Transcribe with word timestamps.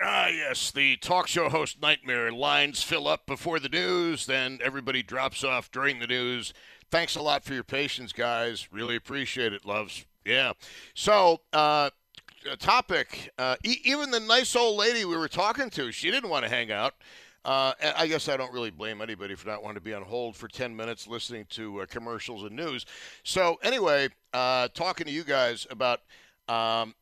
Ah, 0.00 0.28
yes, 0.28 0.70
the 0.70 0.96
talk 0.96 1.28
show 1.28 1.48
host 1.48 1.80
nightmare. 1.82 2.32
Lines 2.32 2.82
fill 2.82 3.06
up 3.06 3.26
before 3.26 3.60
the 3.60 3.68
news, 3.68 4.26
then 4.26 4.58
everybody 4.62 5.02
drops 5.02 5.44
off 5.44 5.70
during 5.70 5.98
the 5.98 6.06
news. 6.06 6.54
Thanks 6.90 7.14
a 7.14 7.22
lot 7.22 7.44
for 7.44 7.52
your 7.54 7.64
patience, 7.64 8.12
guys. 8.12 8.68
Really 8.72 8.96
appreciate 8.96 9.52
it, 9.52 9.66
loves. 9.66 10.06
Yeah. 10.24 10.52
So, 10.94 11.40
uh, 11.52 11.90
topic. 12.58 13.30
Uh, 13.38 13.56
e- 13.64 13.80
even 13.84 14.10
the 14.10 14.20
nice 14.20 14.56
old 14.56 14.78
lady 14.78 15.04
we 15.04 15.16
were 15.16 15.28
talking 15.28 15.68
to, 15.70 15.92
she 15.92 16.10
didn't 16.10 16.30
want 16.30 16.44
to 16.44 16.50
hang 16.50 16.72
out. 16.72 16.94
Uh, 17.44 17.72
I 17.96 18.06
guess 18.06 18.28
I 18.28 18.36
don't 18.36 18.52
really 18.52 18.70
blame 18.70 19.02
anybody 19.02 19.34
for 19.34 19.48
not 19.48 19.62
wanting 19.62 19.74
to 19.74 19.80
be 19.80 19.92
on 19.94 20.02
hold 20.02 20.36
for 20.36 20.46
10 20.48 20.76
minutes 20.76 21.08
listening 21.08 21.44
to 21.50 21.80
uh, 21.82 21.86
commercials 21.86 22.44
and 22.44 22.54
news. 22.54 22.86
So, 23.24 23.58
anyway, 23.62 24.08
uh, 24.32 24.68
talking 24.74 25.06
to 25.06 25.12
you 25.12 25.24
guys 25.24 25.66
about, 25.68 26.00
um, 26.48 26.94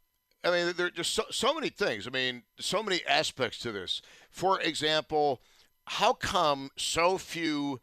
I 0.42 0.50
mean, 0.50 0.72
there 0.77 0.86
are 0.86 0.91
just 0.91 1.14
so, 1.14 1.24
so 1.30 1.55
many 1.55 1.69
things. 1.69 2.06
I 2.06 2.10
mean, 2.10 2.42
so 2.58 2.83
many 2.83 3.00
aspects 3.06 3.58
to 3.60 3.72
this. 3.72 4.00
For 4.30 4.60
example, 4.60 5.41
how 5.86 6.12
come 6.12 6.70
so 6.77 7.19
few, 7.19 7.80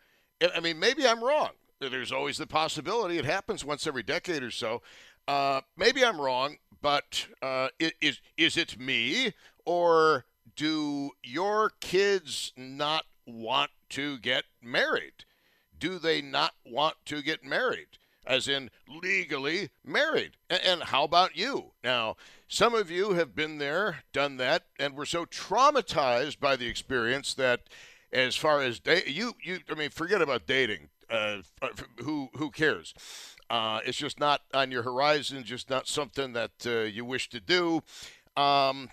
I 0.55 0.59
mean, 0.59 0.80
maybe 0.80 1.08
I'm 1.08 1.23
wrong. 1.23 1.52
There's 1.80 2.11
always 2.11 2.38
the 2.38 2.47
possibility 2.47 3.17
it 3.17 3.25
happens 3.25 3.64
once 3.64 3.86
every 3.86 4.03
decade 4.03 4.41
or 4.41 4.52
so. 4.52 4.81
Uh, 5.27 5.61
maybe 5.75 6.03
I'm 6.03 6.19
wrong, 6.19 6.58
but 6.81 7.27
uh, 7.41 7.67
is, 7.80 8.22
is 8.38 8.58
it 8.58 8.80
me 8.80 9.33
or 9.66 10.25
do 10.55 11.11
your 11.23 11.71
kids 11.81 12.53
not 12.58 13.03
want 13.27 13.71
to 13.89 14.17
get 14.17 14.45
married? 14.61 15.25
Do 15.77 15.99
they 15.99 16.21
not 16.21 16.53
want 16.66 16.95
to 17.05 17.21
get 17.21 17.44
married? 17.44 17.99
As 18.28 18.50
in 18.50 18.70
legally 18.88 19.70
married. 19.86 20.31
And 20.50 20.83
how 20.83 21.06
about 21.06 21.38
you? 21.38 21.72
Now, 21.81 22.17
some 22.50 22.75
of 22.75 22.92
you 22.92 23.14
have 23.14 23.33
been 23.33 23.58
there, 23.58 24.03
done 24.11 24.36
that, 24.38 24.64
and 24.78 24.95
were 24.95 25.06
so 25.06 25.25
traumatized 25.25 26.39
by 26.39 26.58
the 26.58 26.67
experience 26.67 27.33
that, 27.36 27.61
as 28.11 28.36
far 28.36 28.61
as 28.61 28.81
da- 28.81 29.08
you, 29.08 29.33
you, 29.42 29.59
I 29.70 29.75
mean, 29.75 29.92
forget 29.92 30.22
about 30.22 30.45
dating. 30.45 30.89
Uh, 31.09 31.38
who 32.03 32.30
who 32.36 32.52
cares? 32.52 32.93
Uh, 33.49 33.80
it's 33.86 33.98
just 33.98 34.20
not 34.20 34.42
on 34.54 34.71
your 34.71 34.83
horizon. 34.83 35.43
Just 35.45 35.70
not 35.70 35.87
something 35.87 36.33
that 36.33 36.52
uh, 36.66 36.82
you 36.82 37.05
wish 37.05 37.30
to 37.30 37.39
do. 37.39 37.82
Um, 38.36 38.89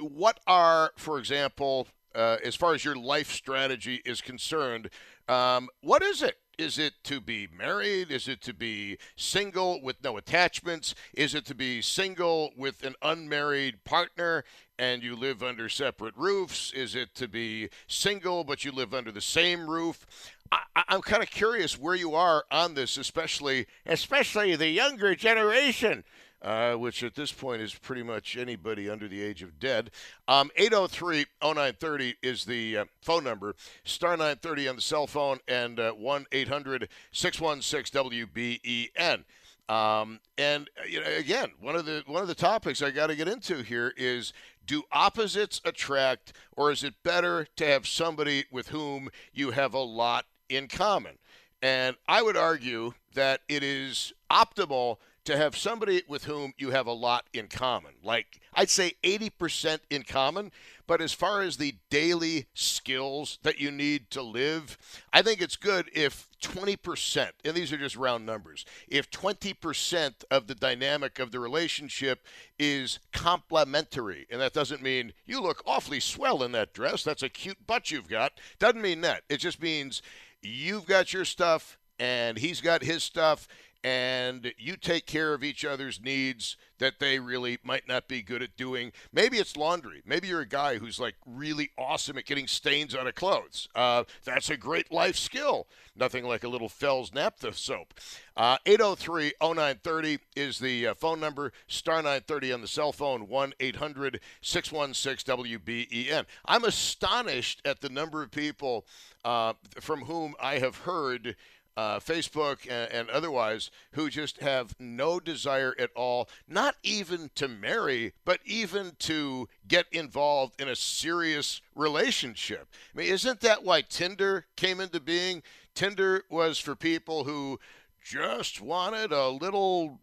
what 0.00 0.40
are, 0.48 0.90
for 0.96 1.20
example, 1.20 1.86
uh, 2.16 2.38
as 2.42 2.56
far 2.56 2.74
as 2.74 2.84
your 2.84 2.96
life 2.96 3.30
strategy 3.30 4.02
is 4.04 4.20
concerned, 4.20 4.90
um, 5.28 5.68
what 5.82 6.02
is 6.02 6.20
it? 6.20 6.36
Is 6.58 6.78
it 6.78 6.94
to 7.04 7.20
be 7.20 7.48
married? 7.56 8.10
Is 8.10 8.28
it 8.28 8.40
to 8.42 8.54
be 8.54 8.98
single 9.16 9.82
with 9.82 10.02
no 10.02 10.16
attachments? 10.16 10.94
Is 11.14 11.34
it 11.34 11.44
to 11.46 11.54
be 11.54 11.82
single 11.82 12.52
with 12.56 12.84
an 12.84 12.94
unmarried 13.02 13.84
partner 13.84 14.44
and 14.78 15.02
you 15.02 15.16
live 15.16 15.42
under 15.42 15.68
separate 15.68 16.16
roofs? 16.16 16.72
Is 16.72 16.94
it 16.94 17.14
to 17.16 17.28
be 17.28 17.70
single 17.86 18.44
but 18.44 18.64
you 18.64 18.72
live 18.72 18.94
under 18.94 19.12
the 19.12 19.20
same 19.20 19.68
roof? 19.68 20.06
I, 20.52 20.84
am 20.88 21.02
kind 21.02 21.22
of 21.22 21.30
curious 21.30 21.78
where 21.78 21.94
you 21.94 22.14
are 22.14 22.44
on 22.50 22.74
this, 22.74 22.96
especially 22.96 23.66
especially 23.86 24.54
the 24.56 24.68
younger 24.68 25.14
generation 25.14 26.04
uh, 26.44 26.74
which 26.74 27.02
at 27.02 27.14
this 27.14 27.32
point 27.32 27.62
is 27.62 27.74
pretty 27.74 28.02
much 28.02 28.36
anybody 28.36 28.88
under 28.88 29.08
the 29.08 29.22
age 29.22 29.42
of 29.42 29.58
dead. 29.58 29.90
Um, 30.28 30.50
803 30.56 31.24
0930 31.42 32.16
is 32.22 32.44
the 32.44 32.78
uh, 32.78 32.84
phone 33.00 33.24
number. 33.24 33.54
Star 33.84 34.10
930 34.10 34.68
on 34.68 34.76
the 34.76 34.82
cell 34.82 35.06
phone 35.06 35.38
and 35.48 35.80
uh, 35.80 35.92
1 35.92 36.26
800 36.30 36.88
616 37.12 38.10
WBEN. 38.10 39.24
Um, 39.66 40.20
and 40.36 40.68
uh, 40.78 40.84
you 40.86 41.00
know, 41.00 41.06
again, 41.16 41.52
one 41.58 41.74
of 41.74 41.86
the 41.86 42.02
one 42.06 42.20
of 42.20 42.28
the 42.28 42.34
topics 42.34 42.82
I 42.82 42.90
got 42.90 43.06
to 43.06 43.16
get 43.16 43.28
into 43.28 43.62
here 43.62 43.94
is: 43.96 44.34
Do 44.66 44.82
opposites 44.92 45.62
attract, 45.64 46.34
or 46.54 46.70
is 46.70 46.84
it 46.84 46.94
better 47.02 47.46
to 47.56 47.66
have 47.66 47.86
somebody 47.86 48.44
with 48.52 48.68
whom 48.68 49.08
you 49.32 49.52
have 49.52 49.72
a 49.72 49.78
lot 49.78 50.26
in 50.50 50.68
common? 50.68 51.16
And 51.62 51.96
I 52.06 52.20
would 52.20 52.36
argue 52.36 52.92
that 53.14 53.40
it 53.48 53.62
is 53.62 54.12
optimal 54.30 54.98
to 55.24 55.36
have 55.36 55.56
somebody 55.56 56.02
with 56.06 56.24
whom 56.24 56.52
you 56.58 56.70
have 56.70 56.86
a 56.86 56.92
lot 56.92 57.24
in 57.32 57.48
common. 57.48 57.94
Like 58.02 58.40
I'd 58.52 58.70
say 58.70 58.92
80% 59.02 59.80
in 59.90 60.02
common, 60.02 60.52
but 60.86 61.00
as 61.00 61.12
far 61.12 61.40
as 61.40 61.56
the 61.56 61.74
daily 61.90 62.46
skills 62.54 63.38
that 63.42 63.58
you 63.58 63.70
need 63.70 64.10
to 64.10 64.22
live, 64.22 64.76
I 65.12 65.22
think 65.22 65.40
it's 65.40 65.56
good 65.56 65.90
if 65.94 66.28
20%, 66.42 67.30
and 67.44 67.54
these 67.54 67.72
are 67.72 67.78
just 67.78 67.96
round 67.96 68.26
numbers, 68.26 68.66
if 68.86 69.10
20% 69.10 70.24
of 70.30 70.46
the 70.46 70.54
dynamic 70.54 71.18
of 71.18 71.32
the 71.32 71.40
relationship 71.40 72.26
is 72.58 72.98
complementary, 73.12 74.26
and 74.30 74.40
that 74.40 74.52
doesn't 74.52 74.82
mean 74.82 75.14
you 75.24 75.40
look 75.40 75.62
awfully 75.66 76.00
swell 76.00 76.42
in 76.42 76.52
that 76.52 76.74
dress, 76.74 77.02
that's 77.02 77.22
a 77.22 77.30
cute 77.30 77.66
butt 77.66 77.90
you've 77.90 78.08
got. 78.08 78.32
Doesn't 78.58 78.82
mean 78.82 79.00
that. 79.00 79.22
It 79.30 79.38
just 79.38 79.62
means 79.62 80.02
you've 80.42 80.86
got 80.86 81.14
your 81.14 81.24
stuff 81.24 81.78
and 81.98 82.38
he's 82.38 82.60
got 82.60 82.82
his 82.82 83.02
stuff 83.02 83.48
and 83.84 84.54
you 84.56 84.78
take 84.78 85.04
care 85.04 85.34
of 85.34 85.44
each 85.44 85.62
other's 85.62 86.00
needs 86.00 86.56
that 86.78 86.98
they 86.98 87.18
really 87.18 87.58
might 87.62 87.86
not 87.86 88.08
be 88.08 88.22
good 88.22 88.42
at 88.42 88.56
doing. 88.56 88.92
Maybe 89.12 89.36
it's 89.36 89.58
laundry. 89.58 90.02
Maybe 90.06 90.28
you're 90.28 90.40
a 90.40 90.48
guy 90.48 90.78
who's 90.78 90.98
like 90.98 91.16
really 91.26 91.70
awesome 91.76 92.16
at 92.16 92.24
getting 92.24 92.46
stains 92.46 92.94
out 92.94 93.06
of 93.06 93.14
clothes. 93.14 93.68
Uh, 93.74 94.04
that's 94.24 94.48
a 94.48 94.56
great 94.56 94.90
life 94.90 95.16
skill. 95.16 95.66
Nothing 95.94 96.24
like 96.24 96.44
a 96.44 96.48
little 96.48 96.70
Fels-Naptha 96.70 97.54
soap. 97.54 97.92
Uh, 98.36 98.56
803 98.64 99.34
0930 99.40 100.18
is 100.34 100.58
the 100.58 100.88
uh, 100.88 100.94
phone 100.94 101.20
number. 101.20 101.52
Star 101.68 101.96
930 101.96 102.52
on 102.54 102.60
the 102.62 102.66
cell 102.66 102.90
phone, 102.90 103.28
1 103.28 103.52
800 103.60 104.20
616 104.40 105.36
WBEN. 105.36 106.24
I'm 106.46 106.64
astonished 106.64 107.60
at 107.66 107.82
the 107.82 107.90
number 107.90 108.22
of 108.22 108.30
people 108.30 108.86
uh, 109.26 109.52
from 109.80 110.00
whom 110.00 110.34
I 110.40 110.58
have 110.58 110.78
heard 110.78 111.36
uh, 111.76 111.98
Facebook 111.98 112.68
and, 112.70 112.90
and, 112.92 113.10
otherwise 113.10 113.70
who 113.92 114.08
just 114.08 114.40
have 114.40 114.74
no 114.78 115.18
desire 115.18 115.74
at 115.78 115.90
all, 115.96 116.28
not 116.48 116.76
even 116.82 117.30
to 117.34 117.48
marry, 117.48 118.12
but 118.24 118.40
even 118.44 118.92
to 119.00 119.48
get 119.66 119.86
involved 119.90 120.60
in 120.60 120.68
a 120.68 120.76
serious 120.76 121.60
relationship. 121.74 122.68
I 122.94 122.98
mean, 122.98 123.12
isn't 123.12 123.40
that 123.40 123.64
why 123.64 123.82
Tinder 123.82 124.46
came 124.56 124.80
into 124.80 125.00
being? 125.00 125.42
Tinder 125.74 126.22
was 126.30 126.58
for 126.58 126.76
people 126.76 127.24
who 127.24 127.58
just 128.04 128.60
wanted 128.60 129.10
a 129.10 129.28
little, 129.28 130.00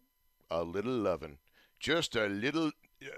a 0.50 0.62
little 0.62 0.92
loving, 0.92 1.38
just 1.80 2.16
a 2.16 2.26
little, 2.26 2.72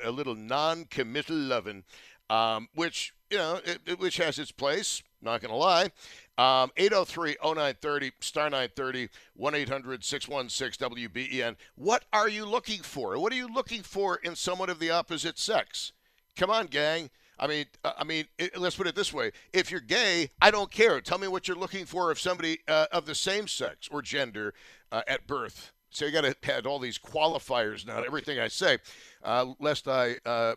a 0.05 0.11
little 0.11 0.37
non-committal 0.37 1.37
loving, 1.37 1.83
um, 2.31 2.69
which 2.75 3.12
you 3.35 3.41
know, 3.41 3.61
it, 3.65 3.81
it, 3.85 3.99
which 3.99 4.19
has 4.19 4.39
its 4.39 4.53
place. 4.53 5.03
Not 5.21 5.41
going 5.41 5.50
to 5.50 5.57
lie. 5.57 5.91
Um, 6.37 6.73
803 6.77 7.37
0930, 7.43 8.13
star 8.21 8.51
930, 8.51 9.09
1 9.35 9.55
800 9.55 10.05
616 10.05 10.91
WBEN. 10.91 11.57
What 11.77 12.05
are 12.13 12.29
you 12.29 12.45
looking 12.45 12.83
for? 12.83 13.19
What 13.19 13.33
are 13.33 13.37
you 13.37 13.47
looking 13.47 13.83
for 13.83 14.17
in 14.17 14.35
someone 14.35 14.69
of 14.69 14.81
the 14.81 14.91
opposite 14.91 15.39
sex? 15.39 15.93
Come 16.37 16.51
on, 16.51 16.67
gang. 16.67 17.11
I 17.39 17.47
mean, 17.47 17.67
uh, 17.85 17.93
I 17.99 18.05
mean, 18.05 18.27
it, 18.39 18.59
let's 18.59 18.77
put 18.77 18.87
it 18.87 18.95
this 18.95 19.13
way: 19.13 19.33
if 19.53 19.71
you're 19.71 19.81
gay, 19.81 20.31
I 20.41 20.51
don't 20.51 20.71
care. 20.71 21.01
Tell 21.01 21.19
me 21.19 21.29
what 21.29 21.47
you're 21.47 21.57
looking 21.57 21.85
for 21.85 22.11
of 22.11 22.19
somebody 22.19 22.59
uh, 22.69 22.87
of 22.93 23.07
the 23.07 23.15
same 23.15 23.47
sex 23.47 23.89
or 23.91 24.03
gender 24.03 24.55
uh, 24.91 25.03
at 25.07 25.27
birth. 25.27 25.73
So 25.94 26.05
you 26.05 26.11
got 26.11 26.23
to 26.23 26.52
add 26.52 26.67
all 26.67 26.81
these 26.81 26.99
qualifiers 26.99 27.87
now 27.87 28.00
to 28.00 28.06
everything 28.06 28.41
I 28.41 28.49
say, 28.49 28.79
uh, 29.23 29.52
lest 29.61 29.87
I 29.87 30.17
uh, 30.26 30.56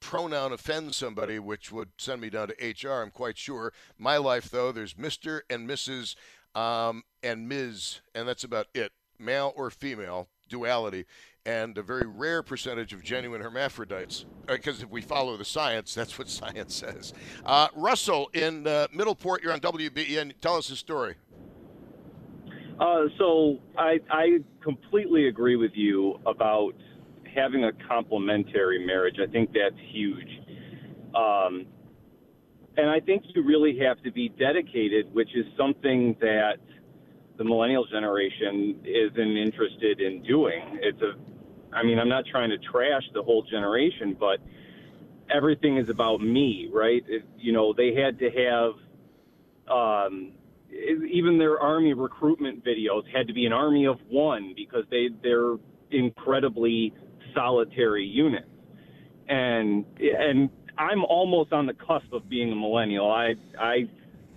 pronoun 0.00 0.52
offend 0.52 0.96
somebody, 0.96 1.38
which 1.38 1.70
would 1.70 1.90
send 1.96 2.20
me 2.20 2.28
down 2.28 2.48
to 2.48 2.88
HR. 2.88 3.00
I'm 3.00 3.12
quite 3.12 3.38
sure. 3.38 3.72
My 3.98 4.16
life, 4.16 4.50
though, 4.50 4.72
there's 4.72 4.94
Mr. 4.94 5.42
and 5.48 5.68
Mrs. 5.68 6.16
Um, 6.56 7.04
and 7.22 7.48
Ms. 7.48 8.00
and 8.16 8.26
that's 8.26 8.42
about 8.42 8.66
it. 8.74 8.90
Male 9.16 9.52
or 9.56 9.70
female 9.70 10.28
duality 10.48 11.06
and 11.46 11.76
a 11.78 11.82
very 11.82 12.06
rare 12.06 12.42
percentage 12.42 12.92
of 12.92 13.02
genuine 13.02 13.42
hermaphrodites. 13.42 14.24
Because 14.46 14.80
uh, 14.80 14.86
if 14.86 14.90
we 14.90 15.02
follow 15.02 15.36
the 15.36 15.44
science, 15.44 15.94
that's 15.94 16.18
what 16.18 16.28
science 16.40 16.74
says. 16.74 17.12
Uh, 17.44 17.68
Russell 17.76 18.28
in 18.32 18.66
uh, 18.66 18.88
Middleport, 18.94 19.42
you're 19.42 19.52
on 19.52 19.60
WBEN. 19.60 20.32
Tell 20.40 20.56
us 20.56 20.70
a 20.70 20.76
story. 20.76 21.14
Uh, 22.78 23.04
so 23.18 23.58
I, 23.78 23.98
I 24.10 24.38
completely 24.62 25.28
agree 25.28 25.56
with 25.56 25.72
you 25.74 26.18
about 26.26 26.74
having 27.34 27.64
a 27.64 27.72
complementary 27.88 28.84
marriage. 28.84 29.16
I 29.22 29.30
think 29.30 29.50
that's 29.52 29.80
huge. 29.92 30.28
Um, 31.14 31.66
and 32.76 32.90
I 32.90 32.98
think 33.00 33.22
you 33.34 33.44
really 33.44 33.78
have 33.78 34.02
to 34.02 34.10
be 34.10 34.28
dedicated, 34.28 35.12
which 35.14 35.30
is 35.36 35.46
something 35.56 36.16
that 36.20 36.56
the 37.38 37.44
millennial 37.44 37.86
generation 37.86 38.80
isn't 38.84 39.36
interested 39.36 40.00
in 40.00 40.22
doing. 40.22 40.78
It's 40.82 41.00
a 41.02 41.14
I 41.74 41.82
mean, 41.82 41.98
I'm 41.98 42.08
not 42.08 42.24
trying 42.26 42.50
to 42.50 42.58
trash 42.58 43.02
the 43.12 43.22
whole 43.22 43.42
generation, 43.42 44.16
but 44.18 44.38
everything 45.34 45.76
is 45.76 45.88
about 45.88 46.20
me, 46.20 46.70
right? 46.72 47.02
It, 47.08 47.24
you 47.36 47.52
know, 47.52 47.72
they 47.72 47.94
had 47.94 48.18
to 48.20 48.30
have, 48.30 48.72
um, 49.68 50.32
even 50.74 51.38
their 51.38 51.58
army 51.58 51.94
recruitment 51.94 52.64
videos 52.64 53.02
had 53.14 53.26
to 53.28 53.32
be 53.32 53.46
an 53.46 53.52
army 53.52 53.86
of 53.86 53.98
one 54.08 54.52
because 54.56 54.84
they 54.90 55.08
they're 55.22 55.56
incredibly 55.90 56.92
solitary 57.34 58.04
units, 58.04 58.48
and 59.28 59.84
and 59.98 60.50
I'm 60.76 61.04
almost 61.04 61.52
on 61.52 61.66
the 61.66 61.74
cusp 61.74 62.12
of 62.12 62.28
being 62.28 62.52
a 62.52 62.56
millennial. 62.56 63.10
I 63.10 63.34
I 63.58 63.88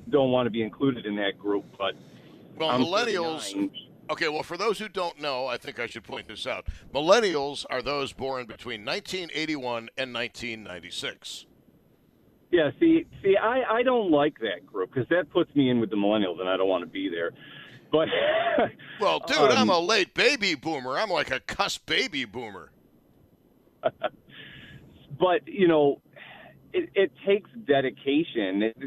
don't 0.10 0.31
want 0.31 0.45
to 0.45 0.51
be 0.51 0.62
included 0.62 1.06
in 1.06 1.16
that 1.16 1.39
group, 1.39 1.66
but 1.78 1.95
well, 2.57 2.69
I'm 2.69 2.81
millennials. 2.81 3.54
39. 3.54 3.72
Okay, 4.10 4.30
well, 4.30 4.44
for 4.44 4.56
those 4.56 4.80
who 4.80 4.88
don't 4.88 5.19
know, 5.19 5.48
I 5.48 5.57
think 5.57 5.80
I 5.80 5.86
should 5.86 6.06
point 6.06 6.30
this 6.30 6.48
out. 6.48 6.68
Millennials 6.94 7.66
are 7.69 7.81
those 7.81 8.13
born 8.13 8.45
between 8.45 8.86
1981 8.86 9.90
and 9.98 10.13
1996. 10.13 11.45
Yeah, 12.52 12.72
see, 12.80 13.06
see, 13.22 13.36
I, 13.36 13.64
I 13.78 13.84
don't 13.84 14.10
like 14.10 14.40
that 14.40 14.66
group 14.66 14.94
because 14.94 15.10
that 15.10 15.30
puts 15.32 15.54
me 15.54 15.70
in 15.70 15.82
with 15.82 15.90
the 15.90 15.98
millennials, 15.98 16.40
and 16.40 16.48
I 16.48 16.56
don't 16.56 16.70
want 16.70 16.84
to 16.84 16.90
be 16.90 17.10
there. 17.10 17.32
But 17.92 18.08
well, 19.02 19.20
dude, 19.20 19.38
um, 19.38 19.58
I'm 19.58 19.70
a 19.70 19.80
late 19.80 20.14
baby 20.14 20.56
boomer. 20.56 20.98
I'm 20.98 21.10
like 21.10 21.32
a 21.32 21.40
cuss 21.42 21.78
baby 21.78 22.26
boomer. 22.26 22.72
but 25.20 25.46
you 25.46 25.68
know, 25.68 26.02
it, 26.74 26.90
it 26.96 27.12
takes 27.26 27.50
dedication. 27.66 28.64
It, 28.64 28.78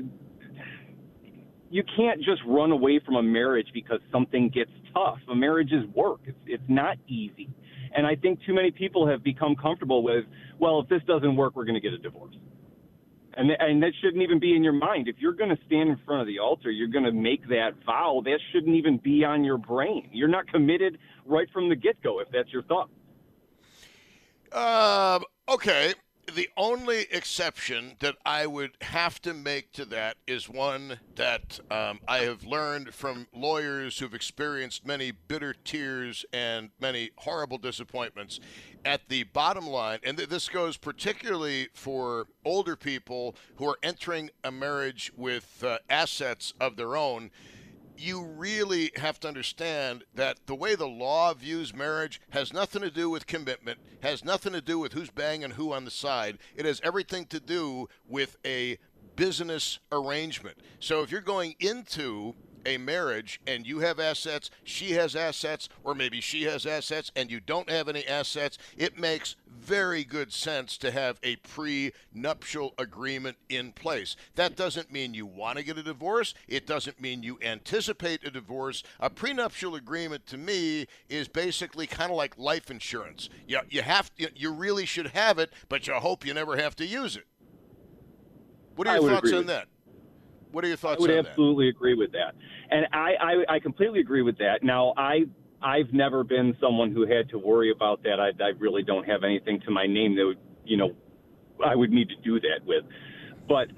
you 1.71 1.85
can't 1.97 2.21
just 2.23 2.43
run 2.47 2.73
away 2.73 3.01
from 3.05 3.17
a 3.17 3.23
marriage 3.23 3.69
because 3.73 4.01
something 4.11 4.49
gets 4.49 4.73
tough. 4.93 5.19
A 5.31 5.35
marriage 5.35 5.73
is 5.73 5.85
work. 5.95 6.21
It's 6.25 6.39
it's 6.47 6.69
not 6.69 6.97
easy. 7.07 7.51
And 7.95 8.07
I 8.07 8.17
think 8.17 8.41
too 8.47 8.55
many 8.55 8.71
people 8.71 9.07
have 9.09 9.23
become 9.25 9.57
comfortable 9.57 10.03
with, 10.03 10.25
well, 10.61 10.81
if 10.81 10.89
this 10.89 11.03
doesn't 11.09 11.35
work, 11.35 11.57
we're 11.57 11.65
going 11.65 11.75
to 11.75 11.81
get 11.81 11.93
a 11.93 11.99
divorce. 11.99 12.35
And 13.41 13.51
and 13.59 13.83
that 13.83 13.93
shouldn't 14.03 14.23
even 14.23 14.39
be 14.39 14.55
in 14.55 14.63
your 14.63 14.75
mind. 14.75 15.09
If 15.09 15.17
you're 15.19 15.33
going 15.33 15.49
to 15.49 15.57
stand 15.67 15.89
in 15.89 15.99
front 16.05 16.21
of 16.21 16.27
the 16.27 16.39
altar, 16.39 16.71
you're 16.71 16.89
going 16.89 17.07
to 17.07 17.13
make 17.13 17.49
that 17.49 17.71
vow. 17.87 18.21
That 18.23 18.39
shouldn't 18.53 18.77
even 18.77 18.99
be 18.99 19.25
on 19.25 19.45
your 19.45 19.57
brain. 19.57 20.11
You're 20.13 20.29
not 20.29 20.47
committed 20.49 20.99
right 21.25 21.49
from 21.51 21.71
the 21.71 21.75
get 21.75 22.03
go 22.03 22.21
if 22.21 22.29
that's 22.31 22.53
your 22.53 22.63
thought. 22.65 22.91
Um. 24.53 25.25
Okay 25.49 25.95
the 26.31 26.49
only 26.57 27.07
exception 27.11 27.97
that 28.01 28.17
I 28.25 28.47
would 28.47 28.73
have 28.83 29.21
to 29.23 29.35
make 29.35 29.73
to 29.73 29.85
that 29.87 30.17
is 30.27 30.49
one 30.49 31.01
that 31.17 31.61
um, 31.71 32.01
I 32.07 32.19
have 32.19 32.45
learned 32.45 32.95
from 32.95 33.27
lawyers 33.35 33.99
who've 33.99 34.15
experienced 34.15 34.87
many 34.87 35.11
bitter 35.11 35.55
tears 35.55 36.25
and 36.33 36.71
many 36.81 37.11
horrible 37.19 37.59
disappointments. 37.59 38.41
At 38.85 39.09
the 39.09 39.25
bottom 39.25 39.67
line, 39.67 39.99
and 40.03 40.17
th- 40.17 40.29
this 40.29 40.49
goes 40.49 40.77
particularly 40.77 41.69
for 41.75 42.27
older 42.45 42.77
people 42.77 43.35
who 43.57 43.69
are 43.69 43.79
entering 43.83 44.31
a 44.43 44.51
marriage 44.51 45.13
with 45.17 45.63
uh, 45.63 45.79
assets 45.89 46.55
of 46.61 46.77
their 46.77 46.97
own 46.97 47.31
you 48.01 48.25
really 48.25 48.91
have 48.97 49.21
to 49.21 49.29
understand 49.29 50.05
that 50.15 50.39
the 50.47 50.55
way 50.55 50.75
the 50.75 50.89
law 50.89 51.35
views 51.35 51.75
marriage 51.75 52.21
has 52.31 52.53
nothing 52.53 52.83
to 52.83 52.91
do 52.91 53.11
with 53.11 53.27
commitment, 53.27 53.79
has 54.03 54.25
nothing 54.25 54.53
to 54.53 54.61
do 54.61 54.79
with 54.79 54.93
who's 54.93 55.11
banging 55.11 55.51
who 55.51 55.73
on 55.73 55.85
the 55.85 55.91
side. 55.91 56.39
It 56.57 56.65
has 56.65 56.81
everything 56.83 57.27
to 57.27 57.41
do 57.41 57.89
with 58.09 58.37
a 58.45 58.79
business 59.17 59.79
arrangement. 59.93 60.57
So 60.79 61.03
if 61.03 61.11
you're 61.11 61.21
going 61.21 61.55
into 61.61 62.35
a 62.65 62.79
marriage 62.79 63.41
and 63.47 63.67
you 63.67 63.81
have 63.81 63.99
assets, 63.99 64.51
she 64.65 64.93
has 64.93 65.17
assets, 65.17 65.69
or 65.85 65.95
maybe 65.95 66.21
she 66.21 66.45
has 66.45 66.67
assets 66.67 67.11
and 67.17 67.31
you 67.31 67.41
don't 67.41 67.71
have 67.71 67.89
any 67.89 68.07
assets, 68.07 68.59
it 68.77 68.99
makes 68.99 69.37
very 69.47 70.05
good 70.05 70.33
sense 70.33 70.77
to 70.79 70.91
have 70.91 71.19
a 71.23 71.37
pre-nuptial 71.37 72.75
agreement 72.79 73.37
in 73.49 73.73
place. 73.73 74.17
That 74.35 74.57
doesn't 74.57 74.93
mean 74.93 75.15
you 75.15 75.27
want 75.27 75.59
to 75.59 75.65
get 75.65 75.79
a 75.79 75.83
divorce. 75.83 76.35
It 76.49 76.67
doesn't 76.67 77.01
mean 77.01 77.23
you 77.23 77.39
anticipate 77.43 78.25
a 78.25 78.31
divorce. 78.31 78.83
A 78.99 79.11
prenuptial 79.11 79.75
agreement 79.75 80.27
to 80.27 80.39
me 80.39 80.87
is 81.09 81.29
basically 81.29 81.87
kind 81.87 82.11
of 82.11 82.17
like 82.17 82.39
life 82.39 82.71
insurance. 82.71 83.29
You, 83.47 83.61
you 83.69 83.83
have 83.83 84.15
to, 84.17 84.31
you 84.35 84.53
really 84.53 84.87
should 84.87 85.09
have 85.09 85.39
it, 85.39 85.53
but 85.69 85.87
you 85.87 85.95
hope 85.95 86.25
you 86.25 86.35
never 86.35 86.57
have 86.57 86.77
to 86.77 86.87
use 86.87 87.17
it. 87.17 87.25
What 88.77 88.89
are 88.89 88.99
your 88.99 89.11
thoughts 89.11 89.33
on 89.33 89.47
that? 89.47 89.69
What 90.53 90.65
are 90.65 90.69
your 90.69 90.77
thoughts? 90.77 90.99
I 90.99 91.03
would 91.03 91.11
absolutely 91.11 91.67
that? 91.67 91.77
agree 91.77 91.95
with 91.95 92.13
that, 92.13 92.35
and 92.71 92.87
I, 92.93 93.13
I 93.21 93.55
I 93.57 93.59
completely 93.61 94.01
agree 94.01 94.23
with 94.23 94.39
that. 94.39 94.63
Now 94.63 94.95
I 94.97 95.25
I've 95.63 95.93
never 95.93 96.25
been 96.25 96.57
someone 96.61 96.93
who 96.93 97.07
had 97.07 97.29
to 97.31 97.39
worry 97.39 97.71
about 97.71 98.03
that. 98.05 98.19
I, 98.19 98.29
I 98.43 98.51
really 98.59 98.83
don't 98.83 99.07
have 99.07 99.25
anything 99.25 99.61
to 99.67 99.71
my 99.71 99.87
name 99.87 100.17
that 100.17 100.25
would 100.25 100.39
you 100.65 100.77
know 100.77 100.95
I 101.65 101.75
would 101.75 101.91
need 101.91 102.09
to 102.09 102.17
do 102.17 102.41
that 102.41 102.65
with, 102.65 102.85
but 103.49 103.69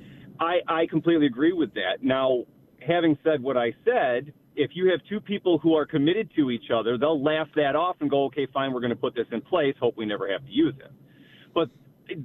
I 0.41 0.61
I 0.67 0.87
completely 0.87 1.27
agree 1.27 1.53
with 1.53 1.75
that. 1.75 2.03
Now 2.03 2.45
having 2.87 3.19
said 3.25 3.43
what 3.43 3.57
I 3.57 3.73
said, 3.85 4.33
if 4.57 4.73
you 4.75 4.91
have 4.91 5.01
two 5.09 5.21
people 5.21 5.59
who 5.59 5.75
are 5.75 5.87
committed 5.87 6.31
to 6.37 6.51
each 6.51 6.71
other, 6.75 6.99
they'll 6.99 7.23
laugh 7.23 7.49
that 7.57 7.77
off 7.77 7.97
and 8.01 8.11
go, 8.11 8.25
okay, 8.25 8.47
fine, 8.53 8.73
we're 8.73 8.81
going 8.81 8.91
to 8.91 8.97
put 8.97 9.15
this 9.15 9.27
in 9.33 9.41
place. 9.41 9.75
Hope 9.81 9.97
we 9.97 10.07
never 10.07 10.31
have 10.31 10.45
to 10.45 10.51
use 10.51 10.75
it. 10.79 10.91
But 11.55 11.69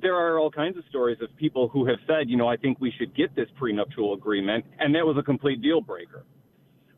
there 0.01 0.15
are 0.15 0.39
all 0.39 0.51
kinds 0.51 0.77
of 0.77 0.83
stories 0.89 1.17
of 1.21 1.35
people 1.37 1.67
who 1.67 1.85
have 1.85 1.99
said, 2.07 2.29
you 2.29 2.37
know, 2.37 2.47
I 2.47 2.57
think 2.57 2.79
we 2.79 2.91
should 2.97 3.15
get 3.15 3.35
this 3.35 3.47
prenuptial 3.55 4.13
agreement, 4.13 4.65
and 4.79 4.93
that 4.95 5.05
was 5.05 5.17
a 5.17 5.23
complete 5.23 5.61
deal 5.61 5.81
breaker. 5.81 6.25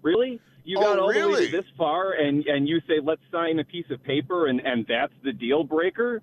Really? 0.01 0.39
You 0.63 0.77
oh, 0.77 0.81
got 0.81 1.00
all 1.00 1.09
really? 1.09 1.21
the 1.21 1.29
way 1.29 1.51
this 1.51 1.65
far, 1.77 2.13
and 2.13 2.45
and 2.45 2.67
you 2.67 2.79
say, 2.88 2.95
let's 3.03 3.21
sign 3.31 3.59
a 3.59 3.63
piece 3.63 3.89
of 3.89 4.03
paper, 4.03 4.48
and 4.48 4.62
and 4.62 4.86
that's 4.88 5.13
the 5.24 5.33
deal 5.33 5.63
breaker. 5.63 6.21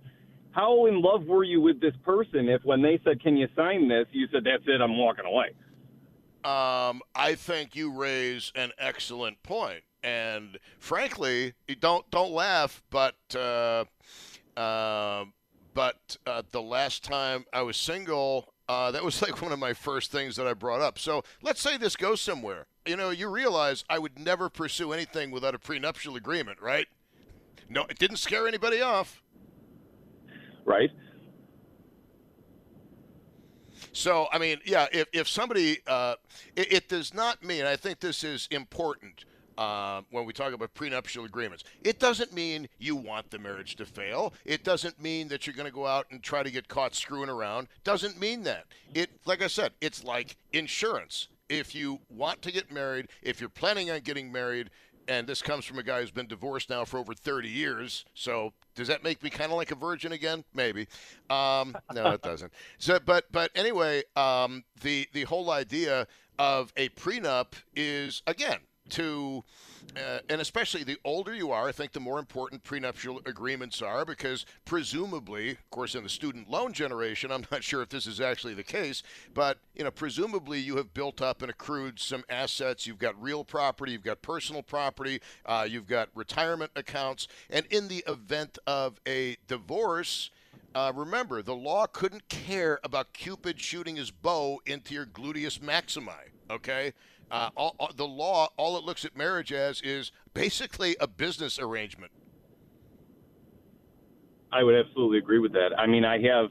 How 0.52 0.86
in 0.86 1.02
love 1.02 1.24
were 1.26 1.44
you 1.44 1.60
with 1.60 1.80
this 1.80 1.94
person 2.04 2.48
if 2.48 2.64
when 2.64 2.80
they 2.80 3.00
said, 3.04 3.22
"Can 3.22 3.36
you 3.36 3.48
sign 3.54 3.88
this?" 3.88 4.06
you 4.12 4.26
said, 4.32 4.44
"That's 4.44 4.62
it, 4.66 4.80
I'm 4.80 4.96
walking 4.96 5.26
away." 5.26 5.48
Um, 6.44 7.02
I 7.14 7.34
think 7.34 7.74
you 7.74 7.92
raise 7.92 8.52
an 8.54 8.70
excellent 8.78 9.42
point, 9.42 9.82
and 10.02 10.58
frankly, 10.78 11.54
don't 11.80 12.10
don't 12.10 12.32
laugh, 12.32 12.82
but. 12.90 13.16
Uh, 13.34 13.84
uh, 14.56 15.26
but 15.76 16.16
uh, 16.26 16.40
the 16.52 16.62
last 16.62 17.04
time 17.04 17.44
I 17.52 17.60
was 17.60 17.76
single, 17.76 18.48
uh, 18.66 18.90
that 18.92 19.04
was 19.04 19.20
like 19.22 19.42
one 19.42 19.52
of 19.52 19.58
my 19.58 19.74
first 19.74 20.10
things 20.10 20.34
that 20.36 20.46
I 20.46 20.54
brought 20.54 20.80
up. 20.80 20.98
So 20.98 21.22
let's 21.42 21.60
say 21.60 21.76
this 21.76 21.94
goes 21.94 22.20
somewhere. 22.20 22.66
You 22.86 22.96
know, 22.96 23.10
you 23.10 23.28
realize 23.28 23.84
I 23.90 23.98
would 23.98 24.18
never 24.18 24.48
pursue 24.48 24.92
anything 24.92 25.30
without 25.30 25.54
a 25.54 25.58
prenuptial 25.58 26.16
agreement, 26.16 26.62
right? 26.62 26.86
No, 27.68 27.84
it 27.90 27.98
didn't 27.98 28.16
scare 28.16 28.48
anybody 28.48 28.80
off. 28.80 29.22
Right. 30.64 30.90
So, 33.92 34.28
I 34.32 34.38
mean, 34.38 34.58
yeah, 34.64 34.86
if, 34.92 35.08
if 35.12 35.28
somebody, 35.28 35.80
uh, 35.86 36.14
it, 36.56 36.72
it 36.72 36.88
does 36.88 37.12
not 37.12 37.44
mean, 37.44 37.66
I 37.66 37.76
think 37.76 38.00
this 38.00 38.24
is 38.24 38.48
important 38.50 39.26
uh, 39.58 40.02
when 40.10 40.24
we 40.24 40.32
talk 40.32 40.52
about 40.52 40.72
prenuptial 40.74 41.24
agreements. 41.24 41.64
It 41.82 41.98
doesn't 41.98 42.32
mean 42.32 42.68
you 42.78 42.96
want 42.96 43.30
the 43.30 43.38
marriage 43.38 43.76
to 43.76 43.86
fail. 43.86 44.34
It 44.44 44.64
doesn't 44.64 45.00
mean 45.00 45.28
that 45.28 45.46
you're 45.46 45.56
going 45.56 45.68
to 45.68 45.74
go 45.74 45.86
out 45.86 46.06
and 46.10 46.22
try 46.22 46.42
to 46.42 46.50
get 46.50 46.68
caught 46.68 46.94
screwing 46.94 47.30
around. 47.30 47.68
Doesn't 47.84 48.20
mean 48.20 48.42
that. 48.44 48.66
It, 48.94 49.10
like 49.24 49.42
I 49.42 49.46
said, 49.46 49.72
it's 49.80 50.04
like 50.04 50.36
insurance. 50.52 51.28
If 51.48 51.74
you 51.74 52.00
want 52.08 52.42
to 52.42 52.52
get 52.52 52.72
married, 52.72 53.08
if 53.22 53.40
you're 53.40 53.48
planning 53.48 53.90
on 53.90 54.00
getting 54.00 54.32
married, 54.32 54.70
and 55.08 55.26
this 55.26 55.40
comes 55.40 55.64
from 55.64 55.78
a 55.78 55.82
guy 55.84 56.00
who's 56.00 56.10
been 56.10 56.26
divorced 56.26 56.68
now 56.68 56.84
for 56.84 56.98
over 56.98 57.14
30 57.14 57.48
years. 57.48 58.04
So 58.14 58.52
does 58.74 58.88
that 58.88 59.04
make 59.04 59.22
me 59.22 59.30
kind 59.30 59.52
of 59.52 59.56
like 59.56 59.70
a 59.70 59.76
virgin 59.76 60.12
again? 60.12 60.44
Maybe. 60.52 60.88
Um, 61.30 61.76
no, 61.94 62.10
it 62.10 62.22
doesn't. 62.22 62.52
So, 62.78 62.98
but 63.04 63.24
but 63.32 63.50
anyway, 63.54 64.02
um, 64.16 64.64
the 64.82 65.08
the 65.12 65.24
whole 65.24 65.50
idea 65.50 66.06
of 66.38 66.72
a 66.76 66.88
prenup 66.90 67.54
is 67.74 68.22
again 68.26 68.58
to, 68.90 69.44
uh, 69.96 70.18
and 70.28 70.40
especially 70.40 70.84
the 70.84 70.98
older 71.04 71.34
you 71.34 71.50
are, 71.50 71.68
I 71.68 71.72
think 71.72 71.92
the 71.92 72.00
more 72.00 72.18
important 72.18 72.64
prenuptial 72.64 73.20
agreements 73.26 73.82
are 73.82 74.04
because 74.04 74.46
presumably, 74.64 75.50
of 75.50 75.70
course, 75.70 75.94
in 75.94 76.02
the 76.02 76.08
student 76.08 76.48
loan 76.48 76.72
generation, 76.72 77.30
I'm 77.30 77.46
not 77.50 77.64
sure 77.64 77.82
if 77.82 77.88
this 77.88 78.06
is 78.06 78.20
actually 78.20 78.54
the 78.54 78.64
case, 78.64 79.02
but 79.34 79.58
you 79.74 79.84
know, 79.84 79.90
presumably 79.90 80.58
you 80.58 80.76
have 80.76 80.94
built 80.94 81.20
up 81.20 81.42
and 81.42 81.50
accrued 81.50 81.98
some 81.98 82.24
assets. 82.28 82.86
You've 82.86 82.98
got 82.98 83.20
real 83.20 83.44
property, 83.44 83.92
you've 83.92 84.02
got 84.02 84.22
personal 84.22 84.62
property, 84.62 85.20
uh, 85.44 85.66
you've 85.68 85.86
got 85.86 86.08
retirement 86.14 86.72
accounts, 86.76 87.28
and 87.50 87.66
in 87.66 87.88
the 87.88 88.04
event 88.06 88.58
of 88.66 89.00
a 89.06 89.36
divorce. 89.48 90.30
Uh, 90.74 90.92
remember, 90.94 91.40
the 91.40 91.54
law 91.54 91.86
couldn't 91.86 92.28
care 92.28 92.78
about 92.84 93.14
Cupid 93.14 93.58
shooting 93.58 93.96
his 93.96 94.10
bow 94.10 94.60
into 94.66 94.92
your 94.92 95.06
gluteus 95.06 95.58
maximi. 95.58 96.12
Okay, 96.50 96.92
uh, 97.30 97.50
all, 97.56 97.74
all, 97.78 97.90
the 97.94 98.06
law, 98.06 98.48
all 98.56 98.76
it 98.78 98.84
looks 98.84 99.04
at 99.04 99.16
marriage 99.16 99.52
as 99.52 99.80
is 99.82 100.12
basically 100.34 100.96
a 101.00 101.06
business 101.06 101.58
arrangement. 101.58 102.12
I 104.52 104.62
would 104.62 104.74
absolutely 104.74 105.18
agree 105.18 105.38
with 105.38 105.52
that. 105.52 105.70
I 105.76 105.86
mean, 105.86 106.04
I 106.04 106.20
have, 106.22 106.50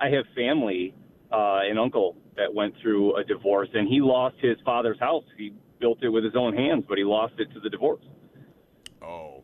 I 0.00 0.08
have 0.10 0.24
family, 0.34 0.94
uh, 1.32 1.60
an 1.62 1.78
uncle 1.78 2.16
that 2.36 2.52
went 2.52 2.74
through 2.80 3.16
a 3.16 3.24
divorce, 3.24 3.68
and 3.74 3.88
he 3.88 4.00
lost 4.00 4.36
his 4.40 4.56
father's 4.64 4.98
house. 5.00 5.24
He 5.36 5.52
built 5.80 6.02
it 6.02 6.08
with 6.08 6.24
his 6.24 6.36
own 6.36 6.54
hands, 6.54 6.84
but 6.88 6.96
he 6.96 7.04
lost 7.04 7.34
it 7.38 7.52
to 7.52 7.60
the 7.60 7.68
divorce. 7.68 8.04
Oh, 9.02 9.42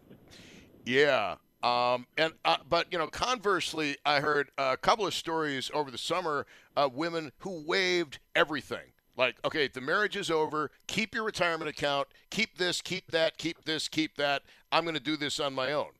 yeah. 0.85 1.37
Um, 1.63 2.07
and 2.17 2.33
uh, 2.45 2.57
but 2.69 2.87
you 2.91 2.99
know, 2.99 3.07
conversely, 3.09 3.97
I 4.07 4.21
heard 4.21 4.51
a 4.57 4.77
couple 4.79 5.07
of 5.07 5.13
stories 5.13 5.71
over 5.75 5.91
the 5.91 5.99
summer 5.99 6.47
of 6.75 6.95
women 6.95 7.33
who 7.39 7.63
waived 7.67 8.19
everything. 8.35 8.93
Like, 9.17 9.37
okay, 9.45 9.69
the 9.69 9.81
marriage 9.81 10.17
is 10.17 10.31
over. 10.31 10.71
Keep 10.87 11.15
your 11.15 11.25
retirement 11.25 11.69
account. 11.69 12.09
Keep 12.31 12.57
this. 12.59 12.81
Keep 12.81 13.11
that. 13.11 13.37
Keep 13.39 13.65
this. 13.65 13.89
Keep 13.89 14.17
that. 14.17 14.43
I'm 14.73 14.85
going 14.85 14.95
to 14.95 15.01
do 15.03 15.17
this 15.17 15.41
on 15.41 15.53
my 15.55 15.73
own. 15.73 15.91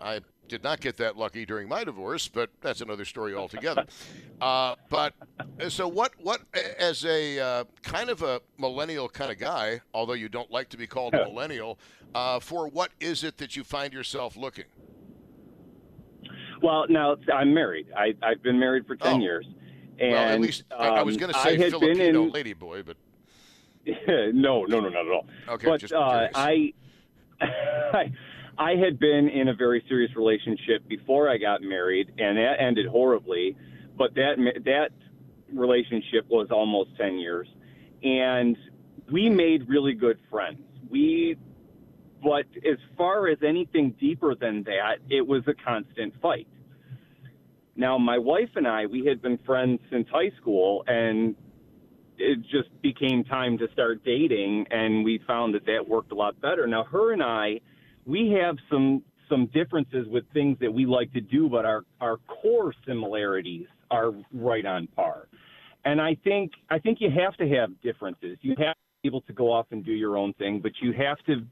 I 0.00 0.20
did 0.48 0.62
not 0.62 0.80
get 0.80 0.96
that 0.98 1.16
lucky 1.16 1.44
during 1.44 1.68
my 1.68 1.82
divorce, 1.82 2.28
but 2.28 2.50
that's 2.60 2.80
another 2.82 3.04
story 3.04 3.34
altogether. 3.34 3.86
uh, 4.40 4.76
but 4.90 5.14
so 5.68 5.88
what? 5.88 6.12
What 6.18 6.42
as 6.78 7.04
a 7.04 7.40
uh, 7.40 7.64
kind 7.82 8.10
of 8.10 8.22
a 8.22 8.40
millennial 8.58 9.08
kind 9.08 9.32
of 9.32 9.38
guy, 9.38 9.80
although 9.94 10.12
you 10.12 10.28
don't 10.28 10.50
like 10.50 10.68
to 10.68 10.76
be 10.76 10.86
called 10.86 11.14
a 11.14 11.24
millennial, 11.24 11.78
uh, 12.14 12.38
for 12.38 12.68
what 12.68 12.90
is 13.00 13.24
it 13.24 13.38
that 13.38 13.56
you 13.56 13.64
find 13.64 13.92
yourself 13.92 14.36
looking? 14.36 14.66
Well, 16.62 16.86
now 16.88 17.16
I'm 17.34 17.52
married. 17.52 17.86
I, 17.96 18.14
I've 18.22 18.42
been 18.42 18.58
married 18.58 18.86
for 18.86 18.96
ten 18.96 19.16
Oh. 19.16 19.20
years, 19.20 19.46
and 19.98 20.12
well, 20.12 20.28
at 20.28 20.40
least 20.40 20.64
I- 20.70 20.88
I 20.88 21.02
was 21.02 21.16
um, 21.16 21.20
going 21.20 21.32
to 21.32 21.38
say 21.40 21.56
Filipino 21.70 22.24
in, 22.24 22.30
lady 22.30 22.52
boy, 22.52 22.82
but 22.82 22.96
no, 23.86 24.64
no, 24.64 24.64
no, 24.64 24.88
not 24.88 25.06
at 25.06 25.12
all. 25.12 25.26
Okay, 25.48 25.66
but 25.66 25.80
just 25.80 25.92
uh. 25.92 26.28
I, 26.34 26.72
I, 27.40 28.12
I 28.58 28.74
had 28.76 28.98
been 28.98 29.28
in 29.28 29.48
a 29.48 29.54
very 29.54 29.84
serious 29.88 30.14
relationship 30.16 30.86
before 30.88 31.28
I 31.30 31.38
got 31.38 31.62
married, 31.62 32.12
and 32.18 32.36
that 32.38 32.60
ended 32.60 32.86
horribly. 32.86 33.56
But 33.96 34.14
that 34.14 34.36
that 34.64 34.90
relationship 35.52 36.26
was 36.28 36.48
almost 36.50 36.96
ten 36.96 37.18
years, 37.18 37.48
and 38.02 38.56
we 39.10 39.30
made 39.30 39.68
really 39.68 39.94
good 39.94 40.18
friends. 40.30 40.60
We, 40.90 41.36
but 42.22 42.46
as 42.68 42.78
far 42.96 43.28
as 43.28 43.38
anything 43.46 43.94
deeper 44.00 44.34
than 44.34 44.64
that, 44.64 44.96
it 45.10 45.26
was 45.26 45.42
a 45.46 45.54
constant 45.54 46.14
fight. 46.20 46.48
Now, 47.76 47.98
my 47.98 48.18
wife 48.18 48.50
and 48.56 48.66
I, 48.66 48.86
we 48.86 49.04
had 49.04 49.20
been 49.20 49.38
friends 49.44 49.80
since 49.90 50.08
high 50.10 50.30
school, 50.40 50.82
and 50.86 51.34
it 52.18 52.42
just 52.42 52.70
became 52.82 53.24
time 53.24 53.58
to 53.58 53.66
start 53.72 54.04
dating 54.04 54.66
and 54.70 55.04
we 55.04 55.20
found 55.26 55.54
that 55.54 55.66
that 55.66 55.86
worked 55.86 56.12
a 56.12 56.14
lot 56.14 56.40
better. 56.40 56.66
Now 56.66 56.84
her 56.84 57.12
and 57.12 57.22
i 57.22 57.60
we 58.04 58.36
have 58.40 58.56
some 58.70 59.02
some 59.28 59.46
differences 59.46 60.06
with 60.08 60.24
things 60.32 60.56
that 60.60 60.72
we 60.72 60.86
like 60.86 61.12
to 61.12 61.20
do 61.20 61.48
but 61.48 61.64
our 61.64 61.84
our 62.00 62.18
core 62.18 62.72
similarities 62.86 63.66
are 63.90 64.12
right 64.32 64.64
on 64.64 64.86
par. 64.88 65.28
And 65.84 66.00
i 66.00 66.16
think 66.24 66.52
i 66.70 66.78
think 66.78 66.98
you 67.00 67.10
have 67.10 67.36
to 67.36 67.48
have 67.48 67.70
differences. 67.82 68.38
You 68.40 68.54
have 68.58 68.74
to 68.74 69.02
be 69.02 69.08
able 69.08 69.22
to 69.22 69.32
go 69.32 69.52
off 69.52 69.66
and 69.70 69.84
do 69.84 69.92
your 69.92 70.16
own 70.16 70.32
thing 70.34 70.60
but 70.60 70.72
you 70.80 70.92
have 70.92 71.18
to 71.26 71.42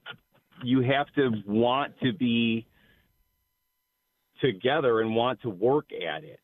you 0.63 0.83
have 0.83 1.07
to 1.17 1.31
want 1.47 1.93
to 2.01 2.13
be 2.13 2.67
together 4.41 5.01
and 5.01 5.15
want 5.15 5.41
to 5.43 5.51
work 5.51 5.87
at 5.93 6.25
it 6.25 6.41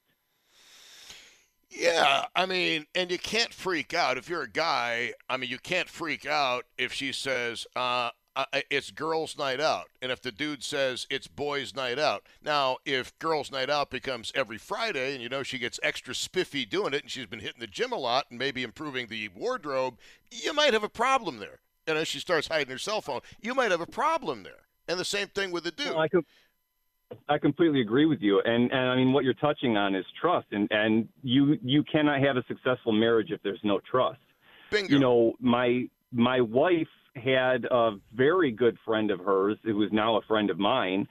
Yeah, 1.71 2.27
I 2.35 2.47
mean, 2.47 2.87
and 2.95 3.11
you 3.11 3.19
can't 3.19 3.55
freak 3.55 3.95
out 3.95 4.19
if 4.19 4.29
you're 4.29 4.43
a 4.43 4.51
guy. 4.51 5.13
I 5.29 5.37
mean, 5.37 5.51
you 5.51 5.59
can't 5.59 5.89
freak 5.89 6.27
out 6.27 6.65
if 6.77 6.93
she 6.93 7.13
says 7.13 7.67
uh, 7.77 8.11
uh, 8.37 8.45
it's 8.71 8.91
girls' 8.91 9.37
night 9.37 9.61
out, 9.61 9.87
and 10.01 10.13
if 10.13 10.23
the 10.23 10.33
dude 10.33 10.63
says 10.63 11.07
it's 11.11 11.27
boys' 11.27 11.75
night 11.75 11.99
out. 11.99 12.27
Now, 12.43 12.79
if 12.85 13.17
girls' 13.19 13.51
night 13.51 13.69
out 13.69 13.91
becomes 13.91 14.33
every 14.35 14.59
Friday, 14.59 15.15
and 15.15 15.23
you 15.23 15.29
know 15.29 15.43
she 15.43 15.59
gets 15.59 15.81
extra 15.83 16.15
spiffy 16.15 16.65
doing 16.65 16.95
it, 16.95 17.03
and 17.03 17.11
she's 17.11 17.27
been 17.27 17.41
hitting 17.41 17.61
the 17.61 17.67
gym 17.67 17.93
a 17.93 17.99
lot 17.99 18.27
and 18.31 18.39
maybe 18.39 18.63
improving 18.63 19.09
the 19.09 19.29
wardrobe, 19.29 19.99
you 20.31 20.53
might 20.53 20.73
have 20.73 20.85
a 20.85 20.89
problem 20.89 21.39
there. 21.39 21.61
And 21.87 21.99
as 21.99 22.09
she 22.09 22.21
starts 22.21 22.49
hiding 22.49 22.71
her 22.71 22.79
cell 22.79 23.01
phone, 23.01 23.21
you 23.41 23.55
might 23.55 23.73
have 23.73 23.81
a 23.81 23.87
problem 23.87 24.45
there. 24.45 24.67
And 24.87 24.99
the 24.99 25.05
same 25.05 25.29
thing 25.29 25.51
with 25.51 25.65
the 25.65 25.71
dude. 25.73 25.91
Well, 25.91 25.99
I 27.29 27.39
completely 27.39 27.81
agree 27.81 28.07
with 28.07 28.21
you, 28.21 28.41
and 28.45 28.71
and 28.71 28.89
I 28.89 28.97
mean 28.97 29.13
what 29.13 29.25
you're 29.25 29.35
touching 29.35 29.77
on 29.77 29.95
is 29.95 30.05
trust, 30.21 30.47
and 30.53 30.69
and 30.71 31.09
you 31.23 31.59
you 31.63 31.83
cannot 31.85 32.21
have 32.23 32.37
a 32.37 32.45
successful 32.47 32.93
marriage 32.93 33.31
if 33.31 33.43
there's 33.43 33.61
no 33.63 33.81
trust. 33.91 34.21
Bingo. 34.71 34.93
You 34.93 34.99
know, 34.99 35.33
my 35.41 35.89
my 36.13 36.41
wife 36.41 36.89
had 37.17 37.65
a 37.71 37.93
very 38.15 38.53
good 38.53 38.77
friend 38.85 39.11
of 39.11 39.21
hers 39.21 39.59
who 39.65 39.83
is 39.83 39.91
now 39.93 40.17
a 40.17 40.23
friend 40.23 40.51
of 40.51 40.59
mine, 40.59 41.09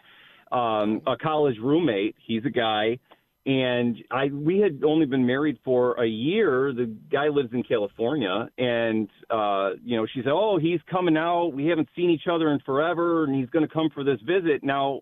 um, 0.52 1.02
a 1.06 1.18
college 1.18 1.58
roommate. 1.62 2.16
He's 2.26 2.46
a 2.46 2.50
guy, 2.50 3.00
and 3.46 3.98
I 4.12 4.28
we 4.28 4.60
had 4.60 4.84
only 4.86 5.06
been 5.06 5.26
married 5.26 5.60
for 5.66 6.02
a 6.02 6.08
year. 6.08 6.74
The 6.74 6.94
guy 7.12 7.28
lives 7.28 7.50
in 7.54 7.64
California, 7.64 8.50
and 8.58 9.10
uh, 9.30 9.72
you 9.84 9.98
know, 9.98 10.06
she 10.14 10.22
said, 10.22 10.32
"Oh, 10.32 10.58
he's 10.58 10.80
coming 10.90 11.18
out. 11.18 11.54
We 11.54 11.68
haven't 11.68 11.90
seen 11.96 12.10
each 12.10 12.28
other 12.32 12.52
in 12.52 12.60
forever, 12.60 13.26
and 13.26 13.36
he's 13.36 13.50
going 13.50 13.68
to 13.68 13.74
come 13.74 13.90
for 13.94 14.04
this 14.04 14.20
visit." 14.22 14.64
Now, 14.64 15.02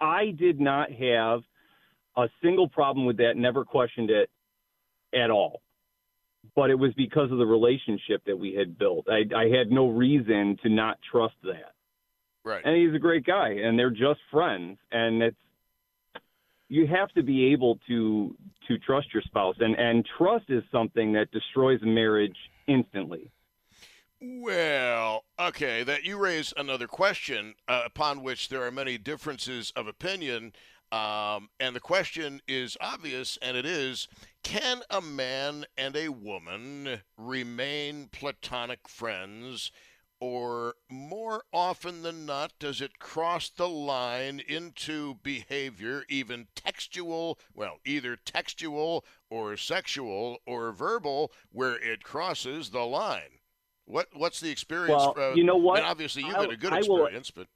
I 0.00 0.30
did 0.30 0.60
not 0.60 0.90
have 0.90 1.40
a 2.16 2.28
single 2.42 2.68
problem 2.68 3.06
with 3.06 3.18
that. 3.18 3.36
Never 3.36 3.64
questioned 3.64 4.10
it 4.10 4.30
at 5.14 5.30
all. 5.30 5.62
But 6.54 6.70
it 6.70 6.78
was 6.78 6.92
because 6.94 7.32
of 7.32 7.38
the 7.38 7.46
relationship 7.46 8.22
that 8.26 8.38
we 8.38 8.54
had 8.54 8.78
built. 8.78 9.06
I, 9.08 9.24
I 9.34 9.48
had 9.48 9.70
no 9.70 9.88
reason 9.88 10.56
to 10.62 10.68
not 10.68 10.98
trust 11.10 11.34
that 11.42 11.74
right. 12.46 12.62
and 12.64 12.76
he's 12.76 12.94
a 12.94 12.98
great 12.98 13.26
guy 13.26 13.48
and 13.48 13.78
they're 13.78 13.90
just 13.90 14.20
friends 14.30 14.78
and 14.90 15.22
it's 15.22 15.36
you 16.68 16.86
have 16.86 17.10
to 17.10 17.22
be 17.22 17.52
able 17.52 17.78
to 17.88 18.34
to 18.68 18.78
trust 18.78 19.08
your 19.12 19.22
spouse 19.22 19.56
and 19.60 19.74
and 19.74 20.06
trust 20.16 20.46
is 20.48 20.62
something 20.72 21.12
that 21.12 21.30
destroys 21.32 21.82
a 21.82 21.86
marriage 21.86 22.36
instantly 22.66 23.30
Well, 24.20 25.24
okay, 25.38 25.82
that 25.82 26.04
you 26.04 26.18
raise 26.18 26.52
another 26.56 26.86
question 26.86 27.54
uh, 27.66 27.82
upon 27.86 28.22
which 28.22 28.50
there 28.50 28.62
are 28.66 28.70
many 28.70 28.98
differences 28.98 29.72
of 29.74 29.86
opinion. 29.86 30.52
Um, 30.92 31.48
and 31.58 31.74
the 31.74 31.80
question 31.80 32.42
is 32.46 32.76
obvious, 32.80 33.38
and 33.40 33.56
it 33.56 33.64
is 33.64 34.06
can 34.42 34.82
a 34.90 35.00
man 35.00 35.64
and 35.78 35.96
a 35.96 36.10
woman 36.10 37.02
remain 37.16 38.08
platonic 38.08 38.86
friends, 38.88 39.72
or 40.20 40.76
more 40.90 41.44
often 41.52 42.02
than 42.02 42.26
not, 42.26 42.52
does 42.58 42.80
it 42.82 42.98
cross 42.98 43.48
the 43.48 43.68
line 43.68 44.40
into 44.40 45.14
behavior, 45.22 46.04
even 46.08 46.48
textual, 46.54 47.38
well, 47.54 47.80
either 47.84 48.16
textual 48.16 49.04
or 49.30 49.56
sexual 49.56 50.38
or 50.46 50.72
verbal, 50.72 51.32
where 51.50 51.78
it 51.78 52.02
crosses 52.02 52.70
the 52.70 52.84
line? 52.84 53.35
What 53.86 54.08
What's 54.12 54.40
the 54.40 54.50
experience? 54.50 54.90
Well, 54.90 55.14
uh, 55.16 55.34
you 55.34 55.44
know 55.44 55.56
what? 55.56 55.78
And 55.78 55.86
obviously, 55.86 56.22
you've 56.24 56.36
had 56.36 56.50
a 56.50 56.56
good 56.56 56.72
I 56.72 56.82
will- 56.86 57.06
experience, 57.06 57.30
but 57.30 57.46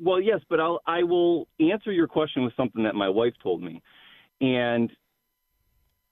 well 0.00 0.20
yes 0.20 0.40
but 0.48 0.58
i'll 0.58 0.80
i 0.86 1.02
will 1.02 1.46
answer 1.60 1.92
your 1.92 2.08
question 2.08 2.42
with 2.42 2.52
something 2.56 2.82
that 2.82 2.94
my 2.94 3.08
wife 3.08 3.34
told 3.42 3.62
me 3.62 3.80
and 4.40 4.90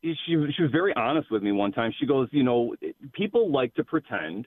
she 0.02 0.14
she 0.25 0.62
was 0.62 0.71
very 0.71 0.95
honest 0.95 1.31
with 1.31 1.43
me 1.43 1.52
one 1.52 1.73
time 1.73 1.93
she 1.99 2.07
goes 2.07 2.29
you 2.31 2.43
know 2.43 2.75
people 3.12 3.50
like 3.50 3.75
to 3.75 3.85
pretend 3.85 4.47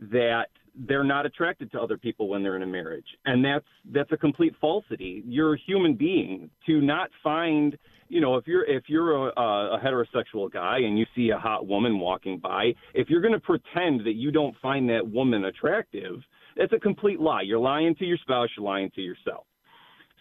that 0.00 0.48
they're 0.86 1.04
not 1.04 1.26
attracted 1.26 1.72
to 1.72 1.80
other 1.80 1.98
people 1.98 2.28
when 2.28 2.42
they're 2.42 2.56
in 2.56 2.62
a 2.62 2.66
marriage. 2.66 3.06
And 3.24 3.44
that's 3.44 3.66
that's 3.92 4.12
a 4.12 4.16
complete 4.16 4.54
falsity. 4.60 5.22
You're 5.26 5.54
a 5.54 5.58
human 5.66 5.94
being. 5.94 6.50
To 6.66 6.80
not 6.80 7.10
find 7.22 7.76
you 8.08 8.20
know 8.20 8.36
if 8.36 8.46
you're 8.46 8.64
if 8.64 8.84
you're 8.88 9.26
a, 9.26 9.30
a 9.30 9.80
heterosexual 9.84 10.50
guy 10.50 10.78
and 10.78 10.98
you 10.98 11.06
see 11.14 11.30
a 11.30 11.38
hot 11.38 11.66
woman 11.66 11.98
walking 11.98 12.38
by 12.38 12.74
if 12.94 13.08
you're 13.10 13.20
going 13.20 13.34
to 13.34 13.40
pretend 13.40 14.00
that 14.00 14.14
you 14.14 14.30
don't 14.30 14.54
find 14.60 14.88
that 14.88 15.06
woman 15.08 15.46
attractive 15.46 16.22
that's 16.56 16.72
a 16.72 16.78
complete 16.78 17.20
lie. 17.20 17.42
You're 17.42 17.60
lying 17.60 17.94
to 17.96 18.04
your 18.04 18.18
spouse 18.18 18.48
you're 18.56 18.66
lying 18.66 18.90
to 18.96 19.00
yourself. 19.00 19.44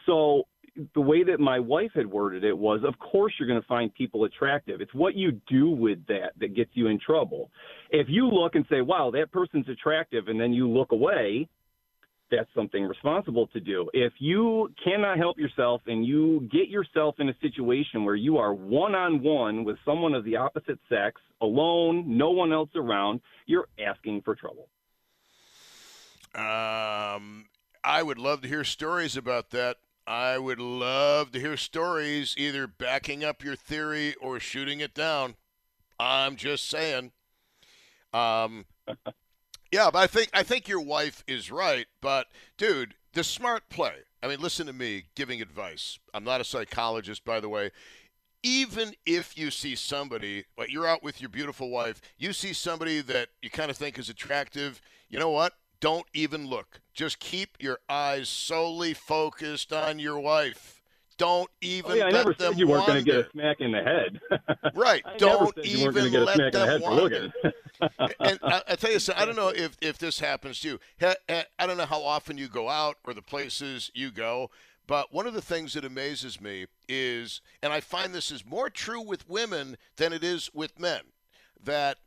So 0.06 0.44
the 0.94 1.02
way 1.02 1.24
that 1.24 1.40
my 1.40 1.60
wife 1.60 1.92
had 1.96 2.08
worded 2.08 2.44
it 2.44 2.58
was, 2.58 2.82
of 2.88 2.98
course 3.00 3.34
you're 3.40 3.48
going 3.48 3.62
to 3.62 3.68
find 3.68 3.94
people 3.94 4.24
attractive. 4.26 4.82
It's 4.82 4.94
what 4.94 5.16
you 5.16 5.42
do 5.50 5.70
with 5.70 6.06
that 6.08 6.32
that 6.40 6.56
gets 6.56 6.72
you 6.74 6.88
in 6.88 7.00
trouble. 7.00 7.50
If 7.90 8.08
you 8.10 8.28
look 8.28 8.56
and 8.56 8.66
say, 8.70 8.82
"Wow, 8.82 9.12
that 9.12 9.32
person's 9.32 9.68
attractive," 9.70 10.28
and 10.28 10.40
then 10.40 10.54
you 10.54 10.70
look 10.70 10.92
away, 10.92 11.48
that's 12.30 12.50
something 12.54 12.84
responsible 12.84 13.48
to 13.48 13.60
do. 13.60 13.90
If 13.94 14.14
you 14.20 14.74
cannot 14.84 15.18
help 15.18 15.38
yourself 15.38 15.82
and 15.88 16.06
you 16.06 16.48
get 16.52 16.68
yourself 16.68 17.16
in 17.20 17.30
a 17.30 17.36
situation 17.42 18.04
where 18.04 18.16
you 18.16 18.38
are 18.38 18.54
one 18.54 18.96
on 18.96 19.24
one 19.24 19.64
with 19.64 19.78
someone 19.86 20.14
of 20.14 20.24
the 20.26 20.36
opposite 20.36 20.80
sex, 20.90 21.22
alone, 21.42 22.18
no 22.18 22.32
one 22.32 22.52
else 22.52 22.70
around, 22.76 23.22
you're 23.46 23.68
asking 23.80 24.22
for 24.24 24.36
trouble. 24.36 24.68
Um, 26.36 27.46
I 27.84 28.04
would 28.04 28.18
love 28.18 28.42
to 28.42 28.48
hear 28.48 28.64
stories 28.64 29.16
about 29.16 29.52
that. 29.52 29.78
I 30.08 30.38
would 30.38 30.60
love 30.60 31.34
to 31.34 31.40
hear 31.40 31.58
stories 31.58 32.34
either 32.38 32.66
backing 32.66 33.26
up 33.26 33.44
your 33.44 33.58
theory 33.58 34.16
or 34.16 34.40
shooting 34.40 34.80
it 34.80 34.94
down. 34.94 35.36
I'm 36.00 36.38
just 36.38 36.70
saying. 36.70 37.12
Um, 38.14 38.66
yeah, 39.72 39.90
but 39.92 40.00
I 40.00 40.08
think 40.08 40.30
I 40.34 40.44
think 40.44 40.70
your 40.70 40.80
wife 40.80 41.26
is 41.28 41.52
right. 41.52 41.88
But 42.02 42.28
dude, 42.58 42.96
the 43.12 43.24
smart 43.24 43.68
play. 43.70 43.96
I 44.24 44.28
mean, 44.28 44.40
listen 44.40 44.66
to 44.68 44.74
me 44.74 45.04
giving 45.16 45.42
advice. 45.42 46.00
I'm 46.14 46.24
not 46.24 46.40
a 46.40 46.46
psychologist, 46.46 47.26
by 47.26 47.42
the 47.42 47.50
way. 47.50 47.72
Even 48.44 48.94
if 49.06 49.38
you 49.38 49.52
see 49.52 49.76
somebody, 49.76 50.46
like 50.58 50.72
you're 50.72 50.88
out 50.88 51.04
with 51.04 51.20
your 51.20 51.30
beautiful 51.30 51.70
wife, 51.70 52.02
you 52.18 52.32
see 52.32 52.54
somebody 52.54 53.02
that 53.02 53.28
you 53.42 53.50
kind 53.50 53.70
of 53.70 53.76
think 53.76 54.00
is 54.00 54.08
attractive. 54.08 54.80
You 55.10 55.20
know 55.20 55.32
what? 55.32 55.54
Don't 55.80 56.06
even 56.14 56.48
look. 56.48 56.82
Just 56.94 57.20
keep 57.20 57.58
your 57.60 57.80
eyes 57.88 58.30
solely 58.30 58.94
focused 58.94 59.72
on 59.72 60.00
your 60.00 60.20
wife. 60.20 60.82
Don't 61.18 61.50
oh, 61.52 61.58
even 61.62 61.92
oh, 61.92 61.96
yeah, 61.96 62.04
I 62.04 62.10
let 62.10 62.14
never 62.14 62.34
them 62.34 62.54
said 62.54 62.60
you 62.60 62.68
weren't 62.68 62.86
going 62.86 63.04
to 63.04 63.12
get 63.12 63.26
a 63.26 63.30
smack 63.32 63.60
in 63.60 63.72
the 63.72 63.82
head. 63.82 64.20
Right. 64.76 65.02
I 65.06 65.18
Don't 65.18 65.56
said 65.56 65.66
you 65.66 65.84
weren't 65.86 65.98
even 65.98 66.12
gonna 66.12 66.12
get 66.12 66.22
a 66.22 66.26
let 66.26 66.40
in 66.40 66.52
the 66.52 66.66
them 66.66 66.82
wander. 66.82 67.02
looking. 67.02 67.32
and 68.20 68.40
I, 68.44 68.62
I 68.68 68.76
tell 68.76 68.92
you 68.92 69.00
something. 69.00 69.22
I 69.22 69.26
don't 69.26 69.36
know 69.36 69.50
if, 69.50 69.76
if 69.82 69.98
this 69.98 70.20
happens 70.20 70.60
to 70.62 70.68
you. 70.68 70.80
I 71.02 71.66
don't 71.66 71.78
know 71.78 71.86
how 71.86 72.04
often 72.04 72.38
you 72.38 72.48
go 72.48 72.70
out 72.70 72.98
or 73.04 73.16
the 73.16 73.24
places 73.24 73.90
you 73.96 74.12
go, 74.12 74.52
but 74.86 75.12
one 75.12 75.26
of 75.26 75.34
the 75.34 75.42
things 75.42 75.74
that 75.74 75.84
amazes 75.84 76.40
me 76.40 76.68
is, 76.88 77.42
and 77.64 77.74
I 77.74 77.80
find 77.82 78.14
this 78.14 78.32
is 78.32 78.46
more 78.46 78.70
true 78.70 79.02
with 79.02 79.28
women 79.28 79.78
than 79.98 80.14
it 80.14 80.24
is 80.24 80.50
with 80.54 80.80
men, 80.80 81.02
that 81.64 81.98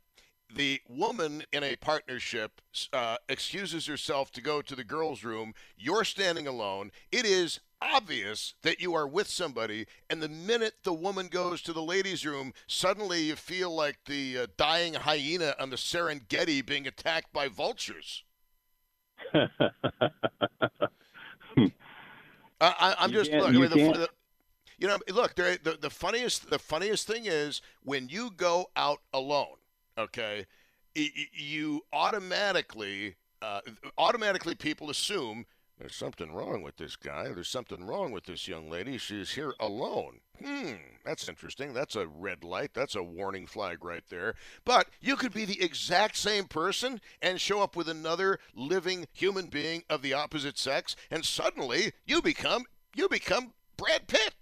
the 0.55 0.81
woman 0.87 1.43
in 1.51 1.63
a 1.63 1.75
partnership 1.75 2.61
uh, 2.93 3.17
excuses 3.29 3.85
herself 3.87 4.31
to 4.31 4.41
go 4.41 4.61
to 4.61 4.75
the 4.75 4.83
girls' 4.83 5.23
room. 5.23 5.53
You're 5.77 6.03
standing 6.03 6.47
alone. 6.47 6.91
It 7.11 7.25
is 7.25 7.59
obvious 7.81 8.53
that 8.61 8.79
you 8.79 8.93
are 8.93 9.07
with 9.07 9.27
somebody, 9.27 9.87
and 10.09 10.21
the 10.21 10.29
minute 10.29 10.75
the 10.83 10.93
woman 10.93 11.27
goes 11.27 11.61
to 11.63 11.73
the 11.73 11.81
ladies' 11.81 12.25
room, 12.25 12.53
suddenly 12.67 13.23
you 13.23 13.35
feel 13.35 13.73
like 13.73 13.99
the 14.05 14.37
uh, 14.39 14.47
dying 14.57 14.93
hyena 14.93 15.55
on 15.59 15.69
the 15.69 15.75
Serengeti 15.75 16.65
being 16.65 16.87
attacked 16.87 17.33
by 17.33 17.47
vultures. 17.47 18.23
I, 22.61 23.07
You 23.07 23.13
just 23.13 23.31
look. 23.31 23.49
I 23.49 23.51
mean, 23.51 23.61
the, 23.69 23.75
the, 23.75 24.09
you 24.77 24.87
know, 24.87 24.97
look. 25.13 25.35
The, 25.35 25.77
the 25.79 25.89
funniest 25.89 26.49
the 26.49 26.59
funniest 26.59 27.07
thing 27.07 27.25
is 27.25 27.61
when 27.83 28.09
you 28.09 28.31
go 28.35 28.69
out 28.75 28.99
alone. 29.13 29.57
Okay, 29.97 30.45
you 30.95 31.81
automatically 31.93 33.15
uh, 33.41 33.61
automatically 33.97 34.55
people 34.55 34.89
assume 34.89 35.45
there's 35.81 35.95
something 35.95 36.31
wrong 36.31 36.61
with 36.61 36.77
this 36.77 36.95
guy. 36.95 37.29
There's 37.29 37.47
something 37.49 37.83
wrong 37.83 38.11
with 38.11 38.25
this 38.25 38.47
young 38.47 38.69
lady. 38.69 38.99
She's 38.99 39.31
here 39.31 39.55
alone. 39.59 40.19
Hmm, 40.39 40.73
that's 41.03 41.27
interesting. 41.27 41.73
That's 41.73 41.95
a 41.95 42.05
red 42.05 42.43
light. 42.43 42.75
That's 42.75 42.93
a 42.93 43.01
warning 43.01 43.47
flag 43.47 43.83
right 43.83 44.03
there. 44.07 44.35
But 44.63 44.89
you 44.99 45.15
could 45.15 45.33
be 45.33 45.43
the 45.43 45.59
exact 45.59 46.17
same 46.17 46.45
person 46.45 47.01
and 47.19 47.41
show 47.41 47.63
up 47.63 47.75
with 47.75 47.89
another 47.89 48.37
living 48.53 49.07
human 49.11 49.47
being 49.47 49.83
of 49.89 50.03
the 50.03 50.13
opposite 50.13 50.59
sex, 50.59 50.95
and 51.09 51.25
suddenly 51.25 51.93
you 52.05 52.21
become 52.21 52.65
you 52.95 53.09
become 53.09 53.53
Brad 53.75 54.07
Pitt. 54.07 54.35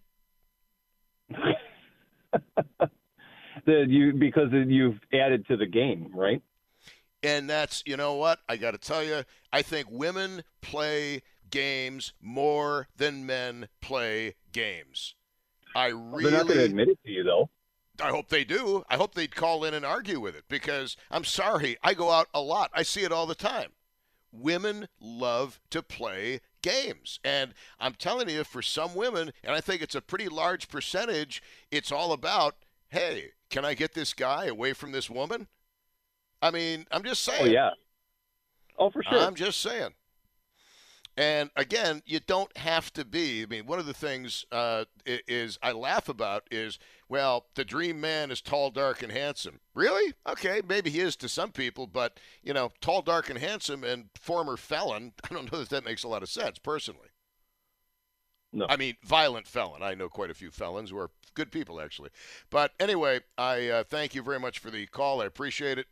that 3.66 3.86
you 3.89 4.13
because 4.13 4.50
you've 4.51 5.00
added 5.13 5.48
to 5.48 5.58
the 5.58 5.66
game, 5.66 6.12
right? 6.13 6.42
And 7.22 7.50
that's, 7.50 7.84
you 7.86 7.98
know 7.98 8.15
what? 8.15 8.39
I 8.48 8.58
got 8.58 8.72
to 8.72 8.78
tell 8.78 9.04
you, 9.04 9.24
I 9.52 9.62
think 9.62 9.88
women 9.91 10.43
play 10.62 11.22
games 11.52 12.13
more 12.22 12.88
than 12.98 13.26
men 13.26 13.67
play 13.82 14.36
games. 14.52 15.15
I 15.76 15.88
really. 15.88 16.32
They're 16.32 16.39
not 16.39 16.48
going 16.48 16.60
to 16.60 16.65
admit 16.65 16.89
it 16.89 17.00
to 17.06 17.12
you, 17.12 17.24
though. 17.24 17.50
I 18.02 18.10
hope 18.10 18.30
they 18.30 18.45
do. 18.45 18.84
I 18.89 18.95
hope 18.95 19.13
they'd 19.13 19.36
call 19.36 19.65
in 19.65 19.74
and 19.74 19.86
argue 19.86 20.19
with 20.19 20.36
it 20.36 20.45
because 20.48 20.95
I'm 21.12 21.26
sorry, 21.26 21.78
I 21.84 21.93
go 21.93 22.12
out 22.12 22.28
a 22.34 22.39
lot. 22.39 22.72
I 22.74 22.84
see 22.84 23.02
it 23.02 23.12
all 23.12 23.26
the 23.26 23.36
time. 23.36 23.72
Women 24.32 24.88
love 25.02 25.60
to 25.72 25.82
play 25.82 26.39
games. 26.62 27.19
And 27.24 27.54
I'm 27.80 27.93
telling 27.93 28.30
you, 28.30 28.43
for 28.43 28.62
some 28.62 28.95
women, 28.95 29.32
and 29.43 29.54
I 29.54 29.60
think 29.60 29.82
it's 29.82 29.95
a 29.95 30.02
pretty 30.02 30.30
large 30.30 30.69
percentage, 30.69 31.43
it's 31.72 31.91
all 31.91 32.13
about 32.13 32.56
hey, 32.89 33.32
can 33.49 33.65
I 33.65 33.73
get 33.73 33.93
this 33.93 34.13
guy 34.13 34.45
away 34.45 34.73
from 34.73 34.91
this 34.91 35.10
woman? 35.10 35.47
I 36.41 36.52
mean, 36.52 36.86
I'm 36.91 37.04
just 37.04 37.23
saying. 37.23 37.41
Oh 37.41 37.45
yeah. 37.45 37.71
Oh, 38.78 38.89
for 38.89 39.04
sure. 39.04 39.19
I'm 39.19 39.36
just 39.36 39.60
saying. 39.62 39.93
And 41.17 41.49
again, 41.58 42.02
you 42.06 42.21
don't 42.21 42.56
have 42.56 42.93
to 42.93 43.04
be. 43.04 43.43
I 43.43 43.45
mean, 43.45 43.65
one 43.65 43.78
of 43.78 43.86
the 43.86 43.93
things 43.93 44.45
uh, 44.54 44.86
is 45.06 45.60
I 45.62 45.73
laugh 45.73 46.08
about 46.08 46.47
is, 46.49 46.80
well, 47.10 47.47
the 47.56 47.65
dream 47.65 47.99
man 47.99 48.32
is 48.32 48.39
tall, 48.39 48.71
dark, 48.71 49.04
and 49.04 49.12
handsome. 49.12 49.60
Really? 49.75 50.13
Okay, 50.25 50.62
maybe 50.65 50.89
he 50.89 51.02
is 51.02 51.17
to 51.17 51.28
some 51.28 51.52
people, 51.52 51.88
but 51.88 52.21
you 52.41 52.54
know, 52.54 52.71
tall, 52.80 53.02
dark, 53.02 53.30
and 53.30 53.38
handsome, 53.38 53.84
and 53.84 54.06
former 54.15 54.56
felon. 54.56 55.12
I 55.30 55.34
don't 55.34 55.52
know 55.52 55.60
that 55.60 55.69
that 55.69 55.84
makes 55.84 56.04
a 56.04 56.08
lot 56.08 56.23
of 56.23 56.30
sense 56.30 56.58
personally. 56.58 57.10
No. 58.52 58.66
I 58.68 58.78
mean, 58.78 58.96
violent 59.04 59.48
felon. 59.48 59.84
I 59.84 59.94
know 59.94 60.10
quite 60.10 60.32
a 60.32 60.34
few 60.34 60.50
felons 60.50 60.90
who 60.90 60.98
are 60.98 61.12
good 61.36 61.52
people, 61.52 61.80
actually. 61.80 62.10
But 62.50 62.72
anyway, 62.80 63.22
I 63.38 63.68
uh, 63.68 63.84
thank 63.84 64.16
you 64.16 64.24
very 64.24 64.40
much 64.40 64.60
for 64.60 64.72
the 64.72 64.88
call. 64.88 65.22
I 65.22 65.26
appreciate 65.26 65.78
it. 65.78 65.88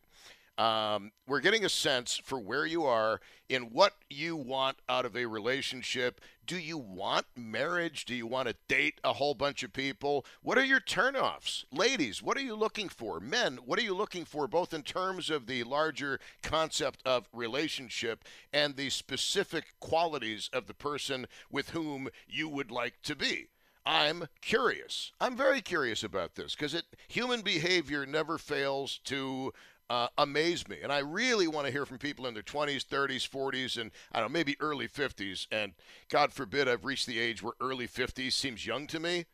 Um, 0.58 1.12
we're 1.28 1.42
getting 1.42 1.64
a 1.66 1.70
sense 1.70 2.20
for 2.24 2.40
where 2.40 2.66
you 2.66 2.84
are 2.84 3.22
in 3.48 3.64
what 3.64 3.94
you 4.10 4.36
want 4.36 4.78
out 4.90 5.06
of 5.06 5.16
a 5.16 5.28
relationship. 5.28 6.20
Do 6.48 6.58
you 6.58 6.80
want 6.80 7.28
marriage? 7.36 8.06
Do 8.06 8.16
you 8.16 8.26
want 8.26 8.48
to 8.48 8.56
date 8.68 9.00
a 9.04 9.14
whole 9.14 9.36
bunch 9.36 9.62
of 9.62 9.72
people? 9.72 10.26
What 10.42 10.58
are 10.58 10.66
your 10.66 10.80
turnoffs? 10.80 11.66
Ladies, 11.72 12.24
what 12.24 12.38
are 12.38 12.42
you 12.42 12.56
looking 12.56 12.90
for? 12.90 13.20
Men, 13.20 13.60
what 13.66 13.78
are 13.78 13.84
you 13.84 13.94
looking 13.94 14.26
for, 14.26 14.48
both 14.48 14.74
in 14.74 14.82
terms 14.82 15.30
of 15.30 15.46
the 15.46 15.64
larger 15.64 16.20
concept 16.42 17.04
of 17.06 17.30
relationship 17.32 18.24
and 18.52 18.76
the 18.76 18.90
specific 18.90 19.76
qualities 19.80 20.50
of 20.52 20.66
the 20.66 20.74
person 20.74 21.28
with 21.52 21.70
whom 21.70 22.10
you 22.28 22.50
would 22.50 22.72
like 22.72 23.02
to 23.04 23.16
be? 23.16 23.50
I'm 23.86 24.28
curious. 24.42 25.14
I'm 25.22 25.38
very 25.38 25.62
curious 25.62 26.04
about 26.04 26.36
this 26.36 26.56
because 26.56 26.82
human 27.08 27.42
behavior 27.42 28.06
never 28.06 28.38
fails 28.38 29.00
to 29.06 29.54
uh, 29.90 30.08
amaze 30.18 30.68
me, 30.68 30.78
and 30.84 30.92
I 30.92 31.00
really 31.00 31.48
want 31.48 31.66
to 31.66 31.72
hear 31.72 31.86
from 31.86 31.98
people 31.98 32.28
in 32.28 32.34
their 32.34 32.44
20s, 32.44 32.86
30s, 32.86 33.30
40s, 33.30 33.80
and 33.80 33.92
I 34.12 34.20
don't 34.20 34.30
know, 34.30 34.34
maybe 34.34 34.58
early 34.60 34.88
50s. 34.88 35.48
And 35.52 35.74
God 36.10 36.34
forbid 36.34 36.68
I've 36.68 36.86
reached 36.86 37.08
the 37.08 37.20
age 37.20 37.42
where 37.42 37.54
early 37.62 37.88
50s 37.88 38.34
seems 38.34 38.66
young 38.66 38.88
to 38.88 39.00
me. 39.00 39.26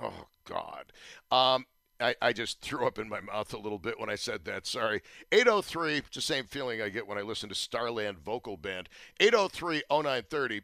Oh 0.00 0.26
God. 0.44 0.92
Um, 1.30 1.66
I, 2.00 2.14
I 2.20 2.32
just 2.32 2.60
threw 2.60 2.86
up 2.86 2.98
in 2.98 3.08
my 3.08 3.20
mouth 3.20 3.52
a 3.54 3.58
little 3.58 3.78
bit 3.78 4.00
when 4.00 4.10
I 4.10 4.16
said 4.16 4.44
that. 4.46 4.66
Sorry. 4.66 5.02
803, 5.30 5.98
it's 5.98 6.16
the 6.16 6.20
same 6.20 6.44
feeling 6.44 6.82
I 6.82 6.88
get 6.88 7.06
when 7.06 7.18
I 7.18 7.22
listen 7.22 7.48
to 7.50 7.54
Starland 7.54 8.18
Vocal 8.18 8.56
Band. 8.56 8.88
803 9.20 9.82
0930 9.90 10.62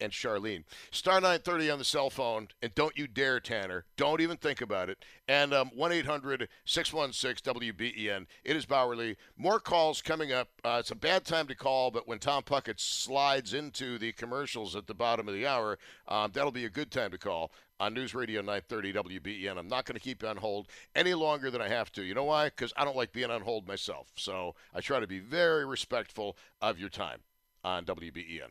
and 0.00 0.12
Charlene. 0.12 0.64
Star 0.90 1.14
930 1.14 1.70
on 1.70 1.78
the 1.78 1.84
cell 1.84 2.10
phone, 2.10 2.48
and 2.62 2.74
don't 2.74 2.96
you 2.96 3.06
dare, 3.06 3.40
Tanner. 3.40 3.84
Don't 3.96 4.20
even 4.20 4.36
think 4.36 4.60
about 4.60 4.90
it. 4.90 5.04
And 5.28 5.52
um, 5.52 5.70
1 5.74 5.92
800 5.92 6.48
616 6.64 7.54
WBEN. 7.54 8.26
It 8.44 8.56
is 8.56 8.66
Bauerle. 8.66 9.16
More 9.36 9.60
calls 9.60 10.02
coming 10.02 10.32
up. 10.32 10.48
Uh, 10.64 10.78
it's 10.80 10.90
a 10.90 10.96
bad 10.96 11.24
time 11.24 11.46
to 11.48 11.54
call, 11.54 11.90
but 11.90 12.06
when 12.06 12.18
Tom 12.18 12.42
Puckett 12.42 12.80
slides 12.80 13.54
into 13.54 13.98
the 13.98 14.12
commercials 14.12 14.76
at 14.76 14.86
the 14.86 14.94
bottom 14.94 15.28
of 15.28 15.34
the 15.34 15.46
hour, 15.46 15.78
um, 16.08 16.30
that'll 16.32 16.50
be 16.50 16.64
a 16.64 16.70
good 16.70 16.90
time 16.90 17.10
to 17.10 17.18
call 17.18 17.52
on 17.78 17.94
News 17.94 18.14
Radio 18.14 18.40
930 18.40 18.92
WBEN. 19.20 19.58
I'm 19.58 19.68
not 19.68 19.84
going 19.84 19.94
to 19.94 20.00
keep 20.00 20.22
you 20.22 20.28
on 20.28 20.36
hold 20.36 20.68
any 20.94 21.14
longer 21.14 21.50
than 21.50 21.60
I 21.60 21.68
have 21.68 21.92
to. 21.92 22.02
You 22.02 22.14
know 22.14 22.24
why? 22.24 22.46
Because 22.46 22.72
I 22.76 22.84
don't 22.84 22.96
like 22.96 23.12
being 23.12 23.30
on 23.30 23.42
hold 23.42 23.66
myself. 23.68 24.08
So 24.16 24.54
I 24.74 24.80
try 24.80 25.00
to 25.00 25.06
be 25.06 25.18
very 25.18 25.66
respectful 25.66 26.36
of 26.60 26.78
your 26.78 26.88
time 26.88 27.20
on 27.64 27.84
WBEN. 27.84 28.50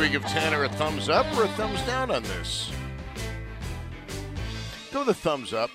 We 0.00 0.08
give 0.08 0.24
Tanner 0.24 0.64
a 0.64 0.68
thumbs 0.70 1.10
up 1.10 1.26
or 1.36 1.44
a 1.44 1.48
thumbs 1.48 1.82
down 1.82 2.10
on 2.10 2.22
this? 2.22 2.72
Go 4.94 5.04
the 5.04 5.12
thumbs 5.12 5.52
up. 5.52 5.68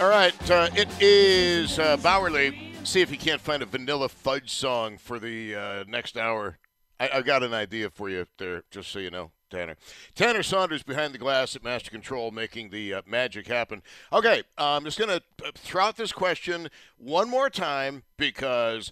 All 0.00 0.08
right, 0.08 0.50
uh, 0.50 0.70
it 0.74 0.88
is 1.02 1.78
uh, 1.78 1.98
Bauerle. 1.98 2.54
See 2.86 3.02
if 3.02 3.10
you 3.10 3.18
can't 3.18 3.42
find 3.42 3.62
a 3.62 3.66
vanilla 3.66 4.08
fudge 4.08 4.50
song 4.50 4.96
for 4.96 5.18
the 5.18 5.54
uh, 5.54 5.84
next 5.86 6.16
hour. 6.16 6.56
I, 6.98 7.10
I 7.12 7.20
got 7.20 7.42
an 7.42 7.52
idea 7.52 7.90
for 7.90 8.08
you 8.08 8.24
there, 8.38 8.64
just 8.70 8.90
so 8.90 9.00
you 9.00 9.10
know. 9.10 9.30
Tanner. 9.50 9.76
Tanner 10.14 10.42
Saunders 10.42 10.82
behind 10.82 11.14
the 11.14 11.18
glass 11.18 11.54
at 11.54 11.62
Master 11.62 11.90
Control, 11.90 12.30
making 12.30 12.70
the 12.70 12.94
uh, 12.94 13.02
magic 13.06 13.46
happen. 13.46 13.82
Okay, 14.12 14.42
I'm 14.58 14.84
just 14.84 14.98
going 14.98 15.10
to 15.10 15.52
throw 15.54 15.84
out 15.84 15.96
this 15.96 16.10
question 16.10 16.68
one 16.96 17.28
more 17.28 17.50
time 17.50 18.02
because, 18.16 18.90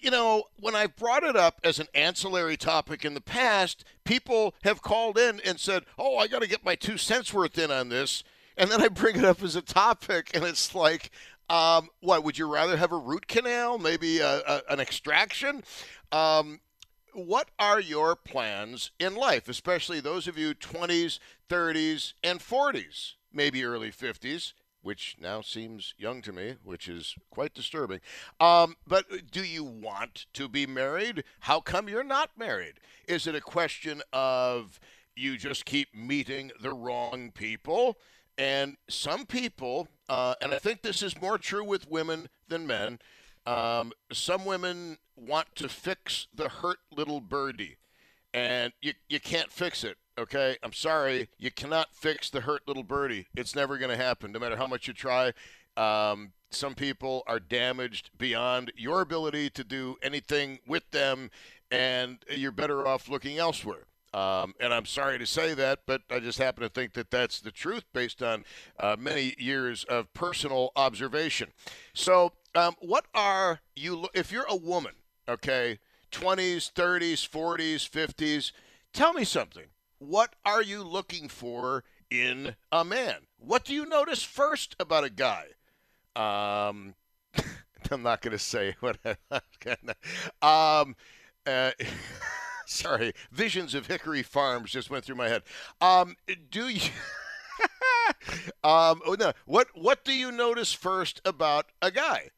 you 0.00 0.10
know, 0.10 0.44
when 0.56 0.74
I 0.74 0.86
brought 0.86 1.24
it 1.24 1.36
up 1.36 1.60
as 1.64 1.78
an 1.78 1.88
ancillary 1.94 2.56
topic 2.56 3.04
in 3.04 3.14
the 3.14 3.20
past, 3.20 3.84
people 4.04 4.54
have 4.64 4.82
called 4.82 5.18
in 5.18 5.40
and 5.44 5.58
said, 5.58 5.84
oh, 5.98 6.16
I 6.18 6.28
got 6.28 6.42
to 6.42 6.48
get 6.48 6.64
my 6.64 6.74
two 6.74 6.96
cents 6.96 7.32
worth 7.32 7.58
in 7.58 7.70
on 7.70 7.88
this. 7.88 8.22
And 8.56 8.70
then 8.70 8.82
I 8.82 8.88
bring 8.88 9.16
it 9.16 9.24
up 9.24 9.42
as 9.42 9.56
a 9.56 9.62
topic, 9.62 10.30
and 10.34 10.44
it's 10.44 10.74
like, 10.74 11.10
um, 11.48 11.88
what 12.00 12.22
would 12.22 12.38
you 12.38 12.52
rather 12.52 12.76
have 12.76 12.92
a 12.92 12.98
root 12.98 13.26
canal, 13.26 13.78
maybe 13.78 14.18
a, 14.18 14.40
a, 14.40 14.62
an 14.70 14.78
extraction? 14.78 15.64
Um, 16.12 16.60
what 17.14 17.50
are 17.58 17.80
your 17.80 18.14
plans 18.14 18.90
in 18.98 19.14
life, 19.14 19.48
especially 19.48 20.00
those 20.00 20.28
of 20.28 20.38
you 20.38 20.54
20s, 20.54 21.18
30s, 21.48 22.12
and 22.22 22.40
40s, 22.40 23.14
maybe 23.32 23.64
early 23.64 23.90
50s, 23.90 24.52
which 24.82 25.16
now 25.20 25.40
seems 25.40 25.94
young 25.96 26.22
to 26.22 26.32
me, 26.32 26.56
which 26.64 26.88
is 26.88 27.14
quite 27.30 27.54
disturbing. 27.54 28.00
Um, 28.40 28.76
but 28.86 29.30
do 29.30 29.44
you 29.44 29.64
want 29.64 30.26
to 30.34 30.48
be 30.48 30.66
married? 30.66 31.24
How 31.40 31.60
come 31.60 31.88
you're 31.88 32.04
not 32.04 32.30
married? 32.36 32.74
Is 33.08 33.26
it 33.26 33.34
a 33.34 33.40
question 33.40 34.02
of 34.12 34.78
you 35.14 35.36
just 35.36 35.64
keep 35.64 35.94
meeting 35.94 36.50
the 36.60 36.72
wrong 36.72 37.30
people? 37.32 37.98
And 38.38 38.76
some 38.88 39.26
people, 39.26 39.88
uh, 40.08 40.34
and 40.40 40.52
I 40.52 40.58
think 40.58 40.82
this 40.82 41.02
is 41.02 41.20
more 41.20 41.38
true 41.38 41.64
with 41.64 41.90
women 41.90 42.28
than 42.48 42.66
men, 42.66 42.98
um, 43.46 43.92
some 44.12 44.44
women 44.44 44.98
want 45.16 45.54
to 45.56 45.68
fix 45.68 46.28
the 46.34 46.48
hurt 46.48 46.78
little 46.90 47.20
birdie, 47.20 47.76
and 48.32 48.72
you, 48.80 48.94
you 49.08 49.20
can't 49.20 49.50
fix 49.50 49.84
it. 49.84 49.96
Okay, 50.18 50.58
I'm 50.62 50.74
sorry, 50.74 51.30
you 51.38 51.50
cannot 51.50 51.94
fix 51.94 52.28
the 52.28 52.42
hurt 52.42 52.68
little 52.68 52.82
birdie. 52.82 53.28
It's 53.34 53.56
never 53.56 53.78
going 53.78 53.96
to 53.96 54.02
happen, 54.02 54.30
no 54.30 54.38
matter 54.38 54.56
how 54.56 54.66
much 54.66 54.86
you 54.86 54.92
try. 54.92 55.32
Um, 55.74 56.32
some 56.50 56.74
people 56.74 57.22
are 57.26 57.40
damaged 57.40 58.10
beyond 58.18 58.72
your 58.76 59.00
ability 59.00 59.48
to 59.50 59.64
do 59.64 59.96
anything 60.02 60.58
with 60.66 60.90
them, 60.90 61.30
and 61.70 62.18
you're 62.28 62.52
better 62.52 62.86
off 62.86 63.08
looking 63.08 63.38
elsewhere. 63.38 63.86
Um, 64.12 64.52
and 64.60 64.74
I'm 64.74 64.84
sorry 64.84 65.18
to 65.18 65.24
say 65.24 65.54
that, 65.54 65.80
but 65.86 66.02
I 66.10 66.20
just 66.20 66.36
happen 66.36 66.62
to 66.62 66.68
think 66.68 66.92
that 66.92 67.10
that's 67.10 67.40
the 67.40 67.50
truth 67.50 67.84
based 67.94 68.22
on 68.22 68.44
uh, 68.78 68.96
many 68.98 69.34
years 69.38 69.84
of 69.84 70.12
personal 70.12 70.72
observation. 70.76 71.52
So, 71.94 72.32
um, 72.54 72.76
what 72.80 73.06
are 73.14 73.60
you, 73.74 74.08
if 74.12 74.30
you're 74.30 74.44
a 74.50 74.56
woman, 74.56 74.92
okay, 75.26 75.78
20s, 76.10 76.70
30s, 76.70 77.26
40s, 77.26 77.88
50s, 77.88 78.52
tell 78.92 79.14
me 79.14 79.24
something. 79.24 79.68
What 80.06 80.34
are 80.44 80.62
you 80.62 80.82
looking 80.82 81.28
for 81.28 81.84
in 82.10 82.56
a 82.72 82.84
man? 82.84 83.28
What 83.38 83.64
do 83.64 83.72
you 83.72 83.86
notice 83.86 84.24
first 84.24 84.74
about 84.80 85.04
a 85.04 85.10
guy? 85.10 85.44
Um, 86.16 86.94
I'm 87.90 88.02
not 88.02 88.20
going 88.20 88.32
to 88.32 88.38
say 88.38 88.74
what. 88.80 88.98
um, 90.42 90.96
uh, 91.46 91.70
sorry, 92.66 93.12
visions 93.30 93.76
of 93.76 93.86
Hickory 93.86 94.24
Farms 94.24 94.72
just 94.72 94.90
went 94.90 95.04
through 95.04 95.14
my 95.14 95.28
head. 95.28 95.44
Um, 95.80 96.16
do 96.50 96.68
you? 96.68 96.90
um, 98.64 99.02
oh, 99.06 99.16
no. 99.16 99.32
What 99.46 99.68
What 99.74 100.04
do 100.04 100.12
you 100.12 100.32
notice 100.32 100.72
first 100.72 101.20
about 101.24 101.66
a 101.80 101.92
guy, 101.92 102.30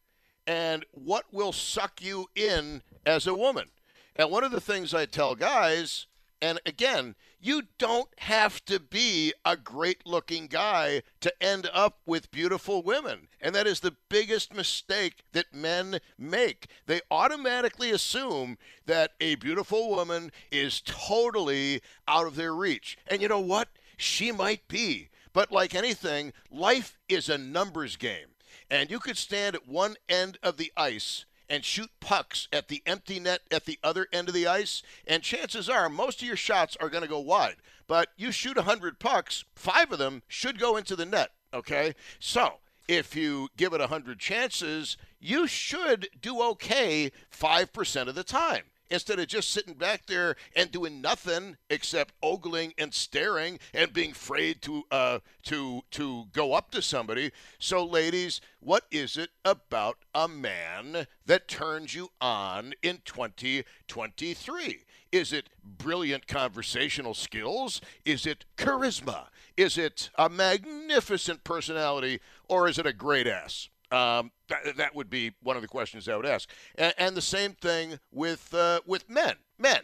and 0.47 0.85
what 0.91 1.25
will 1.33 1.53
suck 1.53 2.03
you 2.03 2.29
in 2.37 2.83
as 3.07 3.27
a 3.27 3.35
woman? 3.35 3.69
And 4.17 4.31
one 4.31 4.45
of 4.45 4.53
the 4.53 4.61
things 4.61 4.93
I 4.93 5.07
tell 5.07 5.35
guys, 5.35 6.07
and 6.45 6.61
again, 6.67 7.15
you 7.41 7.63
don't 7.79 8.11
have 8.19 8.63
to 8.67 8.79
be 8.79 9.33
a 9.47 9.57
great 9.57 10.07
looking 10.07 10.47
guy 10.47 11.01
to 11.21 11.33
end 11.43 11.71
up 11.73 12.01
with 12.05 12.31
beautiful 12.31 12.83
women. 12.83 13.29
And 13.41 13.55
that 13.55 13.67
is 13.67 13.81
the 13.81 13.97
biggest 14.11 14.53
mistake 14.55 15.25
that 15.33 15.55
men 15.55 16.01
make. 16.19 16.67
They 16.85 17.01
automatically 17.11 17.91
assume 17.93 18.59
that 18.85 19.13
a 19.23 19.37
beautiful 19.37 19.89
woman 19.89 20.33
is 20.53 20.83
totally 20.85 21.81
out 22.07 22.27
of 22.27 22.37
their 22.37 22.55
reach. 22.55 22.99
And 23.07 23.23
you 23.23 23.29
know 23.29 23.41
what? 23.41 23.69
She 23.97 24.31
might 24.31 24.69
be. 24.69 25.09
But 25.33 25.51
like 25.51 25.75
anything, 25.75 26.35
life 26.51 26.99
is 27.09 27.31
a 27.31 27.39
numbers 27.39 27.97
game. 27.97 28.35
And 28.71 28.91
you 28.91 28.99
could 28.99 29.17
stand 29.17 29.57
at 29.57 29.67
one 29.67 29.95
end 30.11 30.37
of 30.43 30.59
the 30.59 30.71
ice 30.77 31.25
and 31.49 31.65
shoot 31.65 31.91
pucks 32.01 32.49
at 32.53 32.69
the 32.69 32.83
empty 32.87 33.21
net 33.21 33.41
at 33.51 33.65
the 33.65 33.79
other 33.83 34.07
end 34.13 34.29
of 34.29 34.35
the 34.35 34.47
ice, 34.47 34.83
and 35.07 35.23
chances 35.23 35.69
are 35.69 35.89
most 35.89 36.23
of 36.23 36.29
your 36.29 36.37
shots 36.37 36.77
are 36.81 36.89
going 36.89 37.03
to 37.03 37.09
go 37.09 37.21
wide. 37.21 37.57
But 37.87 38.09
you 38.17 38.33
shoot 38.33 38.57
100 38.57 38.99
pucks, 38.99 39.45
five 39.55 39.93
of 39.93 39.99
them 39.99 40.23
should 40.27 40.59
go 40.59 40.77
into 40.77 40.97
the 40.97 41.07
net, 41.07 41.31
okay? 41.53 41.95
So 42.19 42.55
if 42.89 43.15
you 43.15 43.49
give 43.57 43.73
it 43.73 43.81
100 43.81 44.19
chances, 44.19 44.97
you 45.21 45.47
should 45.47 46.09
do 46.21 46.43
okay 46.43 47.11
5% 47.31 48.09
of 48.09 48.15
the 48.15 48.25
time 48.25 48.65
instead 48.95 49.19
of 49.19 49.27
just 49.27 49.51
sitting 49.51 49.75
back 49.75 50.07
there 50.07 50.37
and 50.57 50.71
doing 50.71 51.01
nothing 51.01 51.57
except 51.69 52.15
ogling 52.23 52.73
and 52.79 52.95
staring 52.95 53.59
and 53.75 53.93
being 53.93 54.13
afraid 54.13 54.63
to 54.63 54.85
uh, 54.91 55.19
to 55.43 55.83
to 55.91 56.25
go 56.33 56.55
up 56.55 56.71
to 56.71 56.81
somebody. 56.81 57.33
So, 57.59 57.85
ladies, 57.85 58.41
what 58.61 58.85
is 58.91 59.17
it 59.17 59.31
about 59.45 59.99
a 60.15 60.29
man 60.29 61.07
that 61.27 61.49
turns 61.49 61.95
you 61.95 62.11
on 62.21 62.73
in 62.83 63.01
2023? 63.05 64.85
Is 65.13 65.33
it 65.33 65.49
brilliant 65.63 66.27
conversational 66.27 67.15
skills? 67.15 67.81
Is 68.05 68.27
it 68.27 68.45
charisma? 68.57 69.27
Is 69.57 69.79
it 69.79 70.11
a 70.17 70.29
magnificent 70.29 71.45
personality? 71.45 72.21
Or 72.49 72.67
is 72.67 72.79
it 72.79 72.87
a 72.87 72.93
great 72.93 73.29
ass? 73.29 73.69
Um, 73.91 74.33
that, 74.49 74.77
that 74.77 74.95
would 74.95 75.11
be 75.11 75.33
one 75.43 75.57
of 75.57 75.63
the 75.63 75.69
questions 75.69 76.09
I 76.09 76.17
would 76.17 76.27
ask. 76.27 76.49
And, 76.75 76.95
and 76.99 77.17
the 77.17 77.23
same 77.23 77.53
thing 77.53 77.99
with 78.11 78.53
uh, 78.53 78.81
with 78.87 79.09
men. 79.09 79.35
Men. 79.59 79.81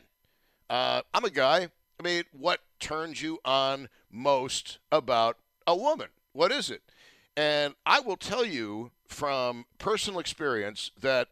Uh, 0.69 1.03
I'm 1.13 1.25
a 1.25 1.31
guy. 1.31 1.69
I 1.99 2.03
mean, 2.03 2.25
what 2.33 2.61
turns 2.79 3.23
you 3.23 3.39
on 3.45 3.89
most 4.11 4.79
about 4.91 5.37
a 5.67 5.77
woman? 5.77 6.09
What 6.33 6.51
is 6.51 6.71
it? 6.71 6.83
And 7.37 7.75
I 7.85 8.01
will 8.01 8.17
tell 8.17 8.45
you 8.45 8.91
from 9.07 9.67
personal 9.79 10.21
experience 10.21 10.91
that 11.01 11.29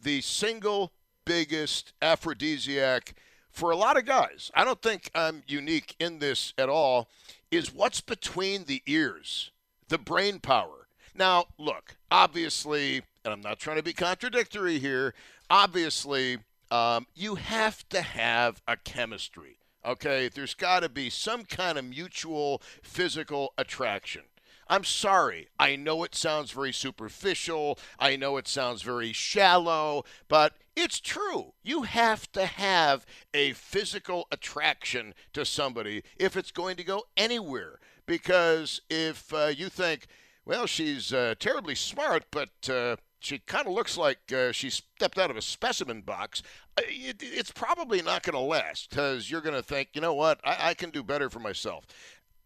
the 0.00 0.20
single 0.20 0.92
biggest 1.24 1.92
aphrodisiac 2.02 3.14
for 3.50 3.70
a 3.70 3.76
lot 3.76 3.98
of 3.98 4.06
guys, 4.06 4.50
I 4.54 4.64
don't 4.64 4.80
think 4.80 5.10
I'm 5.14 5.42
unique 5.46 5.94
in 5.98 6.18
this 6.18 6.54
at 6.56 6.68
all, 6.68 7.08
is 7.50 7.72
what's 7.72 8.00
between 8.00 8.64
the 8.64 8.82
ears, 8.86 9.50
the 9.88 9.98
brain 9.98 10.40
power. 10.40 10.81
Now, 11.14 11.46
look, 11.58 11.96
obviously, 12.10 13.02
and 13.24 13.32
I'm 13.32 13.40
not 13.40 13.58
trying 13.58 13.76
to 13.76 13.82
be 13.82 13.92
contradictory 13.92 14.78
here, 14.78 15.14
obviously, 15.50 16.38
um, 16.70 17.06
you 17.14 17.34
have 17.34 17.86
to 17.90 18.00
have 18.00 18.62
a 18.66 18.76
chemistry. 18.76 19.58
Okay, 19.84 20.28
there's 20.28 20.54
got 20.54 20.80
to 20.80 20.88
be 20.88 21.10
some 21.10 21.44
kind 21.44 21.76
of 21.76 21.84
mutual 21.84 22.62
physical 22.82 23.52
attraction. 23.58 24.22
I'm 24.68 24.84
sorry. 24.84 25.48
I 25.58 25.76
know 25.76 26.02
it 26.02 26.14
sounds 26.14 26.50
very 26.50 26.72
superficial. 26.72 27.78
I 27.98 28.16
know 28.16 28.38
it 28.38 28.48
sounds 28.48 28.80
very 28.80 29.12
shallow, 29.12 30.04
but 30.28 30.54
it's 30.74 31.00
true. 31.00 31.52
You 31.62 31.82
have 31.82 32.30
to 32.32 32.46
have 32.46 33.04
a 33.34 33.52
physical 33.52 34.28
attraction 34.32 35.12
to 35.34 35.44
somebody 35.44 36.04
if 36.16 36.36
it's 36.36 36.52
going 36.52 36.76
to 36.76 36.84
go 36.84 37.04
anywhere. 37.16 37.80
Because 38.06 38.80
if 38.88 39.34
uh, 39.34 39.52
you 39.54 39.68
think, 39.68 40.06
well, 40.44 40.66
she's 40.66 41.12
uh, 41.12 41.34
terribly 41.38 41.74
smart, 41.74 42.24
but 42.30 42.50
uh, 42.68 42.96
she 43.20 43.38
kind 43.38 43.66
of 43.66 43.72
looks 43.72 43.96
like 43.96 44.32
uh, 44.32 44.52
she 44.52 44.70
stepped 44.70 45.18
out 45.18 45.30
of 45.30 45.36
a 45.36 45.42
specimen 45.42 46.00
box. 46.00 46.42
Uh, 46.76 46.82
it, 46.86 47.16
it's 47.20 47.52
probably 47.52 48.02
not 48.02 48.22
going 48.22 48.34
to 48.34 48.40
last 48.40 48.90
because 48.90 49.30
you're 49.30 49.40
going 49.40 49.54
to 49.54 49.62
think, 49.62 49.90
you 49.94 50.00
know 50.00 50.14
what, 50.14 50.40
I, 50.44 50.70
I 50.70 50.74
can 50.74 50.90
do 50.90 51.02
better 51.02 51.30
for 51.30 51.38
myself. 51.38 51.84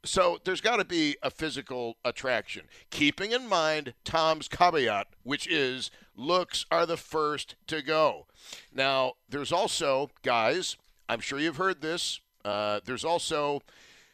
So 0.05 0.39
there's 0.45 0.61
got 0.61 0.77
to 0.77 0.85
be 0.85 1.17
a 1.23 1.31
physical 1.31 1.97
attraction. 2.05 2.67
Keeping 2.91 3.33
in 3.33 3.49
mind 3.49 3.95
Tom's 4.05 4.47
caveat, 4.47 5.09
which 5.25 5.49
is 5.49 5.91
looks 6.15 6.65
are 6.71 6.87
the 6.87 6.97
first 6.97 7.57
to 7.67 7.83
go. 7.83 8.27
Now, 8.73 9.15
there's 9.29 9.51
also, 9.51 10.11
guys, 10.23 10.77
I'm 11.09 11.21
sure 11.21 11.41
you've 11.41 11.57
heard 11.57 11.81
this. 11.81 12.21
Uh, 12.45 12.81
there's 12.85 13.05
also 13.05 13.63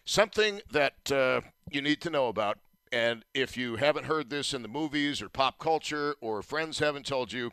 something 0.05 0.62
that 0.71 1.12
uh, 1.12 1.42
you 1.71 1.83
need 1.83 2.01
to 2.01 2.11
know 2.11 2.29
about. 2.29 2.59
And 2.93 3.25
if 3.35 3.57
you 3.57 3.77
haven't 3.77 4.05
heard 4.05 4.31
this 4.31 4.53
in 4.53 4.63
the 4.63 4.69
movies 4.69 5.21
or 5.23 5.29
pop 5.29 5.59
culture 5.59 6.15
or 6.21 6.43
friends 6.43 6.79
haven't 6.79 7.07
told 7.07 7.33
you, 7.33 7.51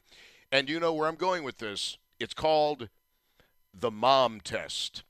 and 0.51 0.69
you 0.69 0.79
know 0.79 0.93
where 0.93 1.07
I'm 1.07 1.15
going 1.15 1.43
with 1.43 1.59
this, 1.59 1.97
it's 2.19 2.33
called 2.33 2.89
the 3.73 3.89
mom 3.89 4.41
test. 4.41 5.03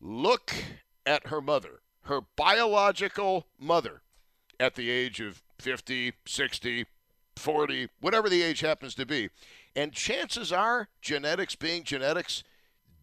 Look 0.00 0.52
at 1.06 1.28
her 1.28 1.40
mother 1.40 1.80
her 2.04 2.20
biological 2.36 3.46
mother 3.58 4.02
at 4.60 4.74
the 4.74 4.90
age 4.90 5.20
of 5.20 5.42
50, 5.58 6.12
60, 6.26 6.86
40, 7.36 7.88
whatever 8.00 8.28
the 8.28 8.42
age 8.42 8.60
happens 8.60 8.94
to 8.94 9.06
be. 9.06 9.30
And 9.74 9.92
chances 9.92 10.52
are, 10.52 10.88
genetics 11.02 11.56
being 11.56 11.82
genetics, 11.82 12.44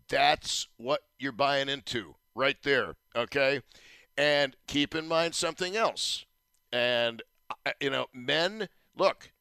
that's 0.07 0.67
what 0.77 1.01
you're 1.19 1.31
buying 1.31 1.69
into 1.69 2.15
right 2.35 2.57
there, 2.63 2.95
okay? 3.15 3.61
And 4.17 4.55
keep 4.67 4.93
in 4.93 5.07
mind 5.07 5.35
something 5.35 5.75
else. 5.75 6.25
And, 6.71 7.21
uh, 7.65 7.71
you 7.79 7.89
know, 7.89 8.07
men, 8.13 8.69
look, 8.95 9.31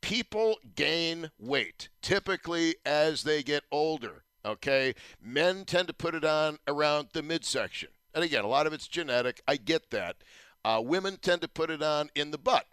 people 0.00 0.56
gain 0.74 1.30
weight 1.38 1.88
typically 2.02 2.76
as 2.84 3.22
they 3.22 3.42
get 3.42 3.64
older, 3.70 4.24
okay? 4.44 4.94
Men 5.22 5.64
tend 5.64 5.88
to 5.88 5.94
put 5.94 6.14
it 6.14 6.24
on 6.24 6.58
around 6.66 7.08
the 7.12 7.22
midsection. 7.22 7.88
And 8.14 8.24
again, 8.24 8.44
a 8.44 8.48
lot 8.48 8.66
of 8.66 8.72
it's 8.72 8.88
genetic. 8.88 9.42
I 9.46 9.56
get 9.56 9.90
that. 9.90 10.16
Uh, 10.64 10.82
women 10.84 11.18
tend 11.20 11.42
to 11.42 11.48
put 11.48 11.70
it 11.70 11.82
on 11.82 12.10
in 12.14 12.30
the 12.30 12.38
butt. 12.38 12.66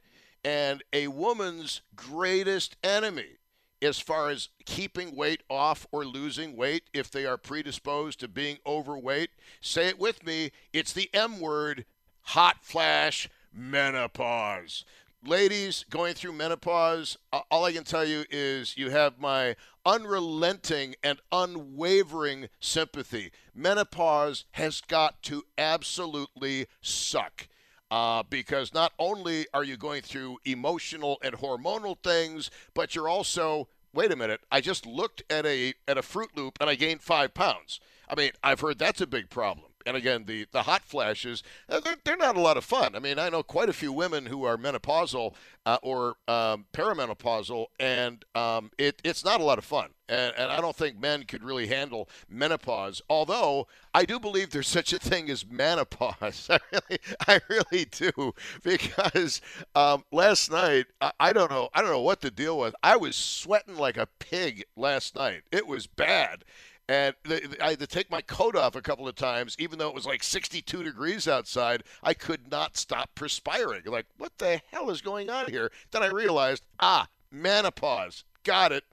And 0.43 0.83
a 0.93 1.07
woman's 1.07 1.81
greatest 1.95 2.75
enemy, 2.83 3.37
as 3.81 3.99
far 3.99 4.29
as 4.29 4.49
keeping 4.65 5.15
weight 5.15 5.43
off 5.49 5.85
or 5.91 6.05
losing 6.05 6.55
weight, 6.55 6.83
if 6.93 7.11
they 7.11 7.25
are 7.25 7.37
predisposed 7.37 8.19
to 8.19 8.27
being 8.27 8.57
overweight, 8.65 9.29
say 9.61 9.87
it 9.87 9.99
with 9.99 10.25
me 10.25 10.51
it's 10.73 10.93
the 10.93 11.09
M 11.13 11.39
word 11.39 11.85
hot 12.21 12.57
flash 12.63 13.29
menopause 13.53 14.83
ladies 15.27 15.85
going 15.89 16.13
through 16.13 16.33
menopause, 16.33 17.17
all 17.49 17.65
I 17.65 17.71
can 17.71 17.83
tell 17.83 18.05
you 18.05 18.25
is 18.29 18.77
you 18.77 18.89
have 18.91 19.19
my 19.19 19.55
unrelenting 19.85 20.95
and 21.03 21.19
unwavering 21.31 22.49
sympathy. 22.59 23.31
Menopause 23.53 24.45
has 24.51 24.81
got 24.81 25.21
to 25.23 25.43
absolutely 25.57 26.67
suck. 26.81 27.47
Uh, 27.91 28.23
because 28.29 28.73
not 28.73 28.93
only 28.97 29.45
are 29.53 29.63
you 29.63 29.77
going 29.77 30.01
through 30.01 30.37
emotional 30.43 31.17
and 31.23 31.35
hormonal 31.35 31.97
things, 32.03 32.49
but 32.73 32.95
you're 32.95 33.07
also 33.07 33.67
wait 33.93 34.11
a 34.11 34.15
minute. 34.15 34.41
I 34.51 34.59
just 34.61 34.85
looked 34.85 35.23
at 35.29 35.45
a 35.45 35.73
at 35.87 35.97
a 35.97 36.01
Froot 36.01 36.35
Loop 36.35 36.57
and 36.59 36.69
I 36.69 36.75
gained 36.75 37.01
five 37.01 37.33
pounds. 37.33 37.79
I 38.09 38.15
mean, 38.15 38.31
I've 38.43 38.59
heard 38.59 38.79
that's 38.79 39.01
a 39.01 39.07
big 39.07 39.29
problem 39.29 39.64
and 39.85 39.95
again, 39.95 40.25
the, 40.25 40.47
the 40.51 40.63
hot 40.63 40.83
flashes, 40.83 41.43
uh, 41.69 41.79
they're, 41.79 41.95
they're 42.03 42.17
not 42.17 42.35
a 42.35 42.41
lot 42.41 42.57
of 42.57 42.63
fun. 42.63 42.95
I 42.95 42.99
mean, 42.99 43.19
I 43.19 43.29
know 43.29 43.43
quite 43.43 43.69
a 43.69 43.73
few 43.73 43.91
women 43.91 44.25
who 44.25 44.43
are 44.43 44.57
menopausal 44.57 45.33
uh, 45.65 45.77
or 45.81 46.15
um, 46.27 46.65
perimenopausal, 46.73 47.67
and 47.79 48.23
um, 48.35 48.71
it, 48.77 49.01
it's 49.03 49.23
not 49.23 49.41
a 49.41 49.43
lot 49.43 49.57
of 49.57 49.65
fun. 49.65 49.89
And, 50.07 50.33
and 50.37 50.51
I 50.51 50.61
don't 50.61 50.75
think 50.75 50.99
men 50.99 51.23
could 51.23 51.43
really 51.43 51.67
handle 51.67 52.09
menopause, 52.29 53.01
although 53.09 53.67
I 53.93 54.05
do 54.05 54.19
believe 54.19 54.51
there's 54.51 54.67
such 54.67 54.93
a 54.93 54.99
thing 54.99 55.29
as 55.29 55.45
menopause. 55.47 56.47
I 56.49 56.59
really, 56.71 56.99
I 57.27 57.39
really 57.49 57.85
do, 57.85 58.33
because 58.63 59.41
um, 59.75 60.03
last 60.11 60.51
night, 60.51 60.85
I, 61.01 61.11
I 61.19 61.33
don't 61.33 61.49
know, 61.49 61.69
I 61.73 61.81
don't 61.81 61.91
know 61.91 62.01
what 62.01 62.21
to 62.21 62.31
deal 62.31 62.57
with. 62.59 62.75
I 62.83 62.97
was 62.97 63.15
sweating 63.15 63.77
like 63.77 63.97
a 63.97 64.07
pig 64.19 64.65
last 64.75 65.15
night. 65.15 65.43
It 65.51 65.67
was 65.67 65.87
bad 65.87 66.43
and 66.87 67.15
I 67.61 67.71
had 67.71 67.79
to 67.79 67.87
take 67.87 68.11
my 68.11 68.21
coat 68.21 68.55
off 68.55 68.75
a 68.75 68.81
couple 68.81 69.07
of 69.07 69.15
times, 69.15 69.55
even 69.57 69.79
though 69.79 69.89
it 69.89 69.95
was 69.95 70.05
like 70.05 70.21
62 70.21 70.83
degrees 70.83 71.27
outside. 71.27 71.83
I 72.03 72.13
could 72.13 72.51
not 72.51 72.77
stop 72.77 73.09
perspiring. 73.15 73.81
Like, 73.85 74.05
what 74.17 74.37
the 74.37 74.61
hell 74.71 74.89
is 74.91 75.01
going 75.01 75.29
on 75.29 75.49
here? 75.49 75.71
Then 75.91 76.03
I 76.03 76.07
realized, 76.07 76.63
ah, 76.79 77.07
menopause. 77.31 78.23
Got 78.43 78.71
it. 78.71 78.83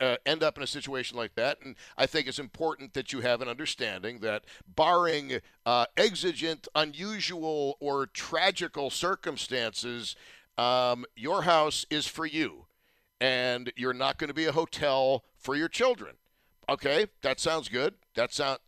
uh, 0.00 0.16
end 0.24 0.42
up 0.44 0.56
in 0.56 0.62
a 0.62 0.68
situation 0.68 1.16
like 1.16 1.34
that. 1.34 1.58
And 1.64 1.74
I 1.98 2.06
think 2.06 2.28
it's 2.28 2.38
important 2.38 2.94
that 2.94 3.12
you 3.12 3.20
have 3.20 3.42
an 3.42 3.48
understanding 3.48 4.20
that, 4.20 4.44
barring 4.72 5.40
uh, 5.66 5.86
exigent, 5.96 6.68
unusual, 6.76 7.76
or 7.80 8.06
tragical 8.06 8.90
circumstances, 8.90 10.14
um, 10.56 11.04
your 11.16 11.42
house 11.42 11.86
is 11.90 12.06
for 12.06 12.26
you, 12.26 12.66
and 13.20 13.72
you're 13.76 13.92
not 13.92 14.18
going 14.18 14.28
to 14.28 14.34
be 14.34 14.46
a 14.46 14.52
hotel 14.52 15.24
for 15.40 15.56
your 15.56 15.68
children. 15.68 16.16
Okay, 16.68 17.06
that 17.22 17.40
sounds 17.40 17.68
good. 17.68 17.94
That 18.14 18.32
sound 18.32 18.58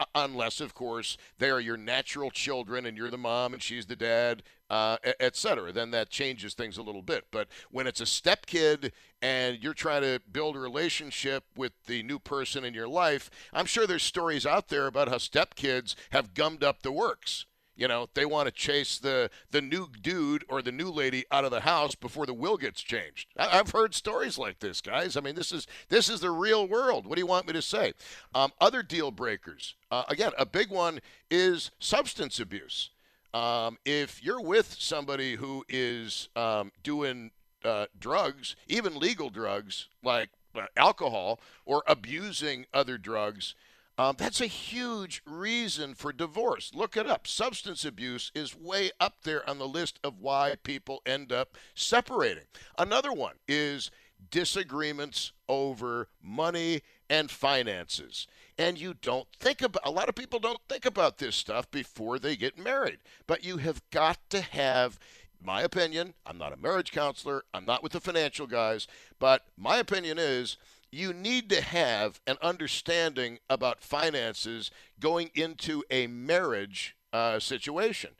uh, 0.00 0.04
unless 0.14 0.60
of 0.60 0.74
course 0.74 1.16
they 1.38 1.50
are 1.50 1.60
your 1.60 1.76
natural 1.76 2.30
children 2.30 2.86
and 2.86 2.96
you're 2.96 3.10
the 3.10 3.18
mom 3.18 3.52
and 3.52 3.62
she's 3.62 3.86
the 3.86 3.96
dad 3.96 4.42
uh, 4.70 4.96
etc 5.18 5.72
then 5.72 5.90
that 5.90 6.08
changes 6.08 6.54
things 6.54 6.78
a 6.78 6.82
little 6.82 7.02
bit 7.02 7.24
but 7.32 7.48
when 7.70 7.86
it's 7.86 8.00
a 8.00 8.06
step 8.06 8.46
kid 8.46 8.92
and 9.22 9.58
you're 9.60 9.74
trying 9.74 10.02
to 10.02 10.20
build 10.30 10.54
a 10.54 10.58
relationship 10.60 11.44
with 11.56 11.72
the 11.86 12.02
new 12.04 12.18
person 12.18 12.64
in 12.64 12.74
your 12.74 12.86
life 12.86 13.28
i'm 13.52 13.66
sure 13.66 13.86
there's 13.86 14.02
stories 14.02 14.46
out 14.46 14.68
there 14.68 14.86
about 14.86 15.08
how 15.08 15.18
step 15.18 15.54
kids 15.56 15.96
have 16.10 16.34
gummed 16.34 16.62
up 16.62 16.82
the 16.82 16.92
works 16.92 17.46
you 17.78 17.86
know, 17.86 18.08
they 18.14 18.26
want 18.26 18.46
to 18.46 18.52
chase 18.52 18.98
the 18.98 19.30
the 19.52 19.62
new 19.62 19.88
dude 20.02 20.44
or 20.48 20.60
the 20.60 20.72
new 20.72 20.90
lady 20.90 21.24
out 21.30 21.44
of 21.44 21.52
the 21.52 21.60
house 21.60 21.94
before 21.94 22.26
the 22.26 22.34
will 22.34 22.56
gets 22.56 22.82
changed. 22.82 23.28
I, 23.38 23.56
have 23.56 23.70
heard 23.70 23.94
stories 23.94 24.36
like 24.36 24.58
this, 24.58 24.80
guys. 24.80 25.16
I 25.16 25.20
mean, 25.20 25.36
this 25.36 25.52
is 25.52 25.66
this 25.88 26.08
is 26.08 26.20
the 26.20 26.32
real 26.32 26.66
world. 26.66 27.06
What 27.06 27.14
do 27.14 27.20
you 27.20 27.26
want 27.26 27.46
me 27.46 27.52
to 27.52 27.62
say? 27.62 27.94
Um, 28.34 28.52
other 28.60 28.82
deal 28.82 29.12
breakers. 29.12 29.76
Uh, 29.92 30.02
again, 30.08 30.32
a 30.36 30.44
big 30.44 30.70
one 30.70 30.98
is 31.30 31.70
substance 31.78 32.40
abuse. 32.40 32.90
Um, 33.32 33.78
if 33.84 34.24
you're 34.24 34.40
with 34.40 34.74
somebody 34.78 35.36
who 35.36 35.64
is 35.68 36.28
um, 36.34 36.72
doing 36.82 37.30
uh, 37.64 37.86
drugs, 37.98 38.56
even 38.66 38.98
legal 38.98 39.30
drugs 39.30 39.86
like 40.02 40.30
uh, 40.56 40.62
alcohol, 40.76 41.38
or 41.64 41.84
abusing 41.86 42.66
other 42.74 42.98
drugs, 42.98 43.54
um, 43.98 44.14
that's 44.16 44.40
a 44.40 44.46
huge 44.46 45.22
reason 45.26 45.94
for 45.94 46.12
divorce. 46.12 46.70
Look 46.72 46.96
it 46.96 47.08
up. 47.08 47.26
Substance 47.26 47.84
abuse 47.84 48.30
is 48.34 48.56
way 48.56 48.90
up 49.00 49.22
there 49.24 49.48
on 49.48 49.58
the 49.58 49.66
list 49.66 49.98
of 50.04 50.20
why 50.20 50.54
people 50.62 51.02
end 51.04 51.32
up 51.32 51.56
separating. 51.74 52.44
Another 52.78 53.12
one 53.12 53.34
is 53.48 53.90
disagreements 54.30 55.32
over 55.48 56.08
money 56.22 56.82
and 57.10 57.30
finances. 57.30 58.26
And 58.56 58.78
you 58.78 58.94
don't 58.94 59.28
think 59.38 59.62
about 59.62 59.86
a 59.86 59.90
lot 59.90 60.08
of 60.08 60.14
people 60.14 60.38
don't 60.38 60.60
think 60.68 60.84
about 60.84 61.18
this 61.18 61.36
stuff 61.36 61.70
before 61.70 62.18
they 62.18 62.36
get 62.36 62.58
married. 62.58 62.98
But 63.26 63.44
you 63.44 63.56
have 63.58 63.82
got 63.90 64.18
to 64.30 64.40
have 64.40 64.98
my 65.42 65.62
opinion, 65.62 66.14
I'm 66.26 66.38
not 66.38 66.52
a 66.52 66.56
marriage 66.56 66.90
counselor, 66.90 67.44
I'm 67.54 67.64
not 67.64 67.82
with 67.82 67.92
the 67.92 68.00
financial 68.00 68.46
guys, 68.46 68.88
but 69.18 69.46
my 69.56 69.76
opinion 69.76 70.18
is 70.18 70.56
you 70.90 71.12
need 71.12 71.50
to 71.50 71.60
have 71.60 72.20
an 72.26 72.36
understanding 72.42 73.38
about 73.48 73.82
finances 73.82 74.70
going 75.00 75.30
into 75.34 75.82
a 75.90 76.06
marriage 76.06 76.96
uh, 77.12 77.38
situation. 77.38 78.10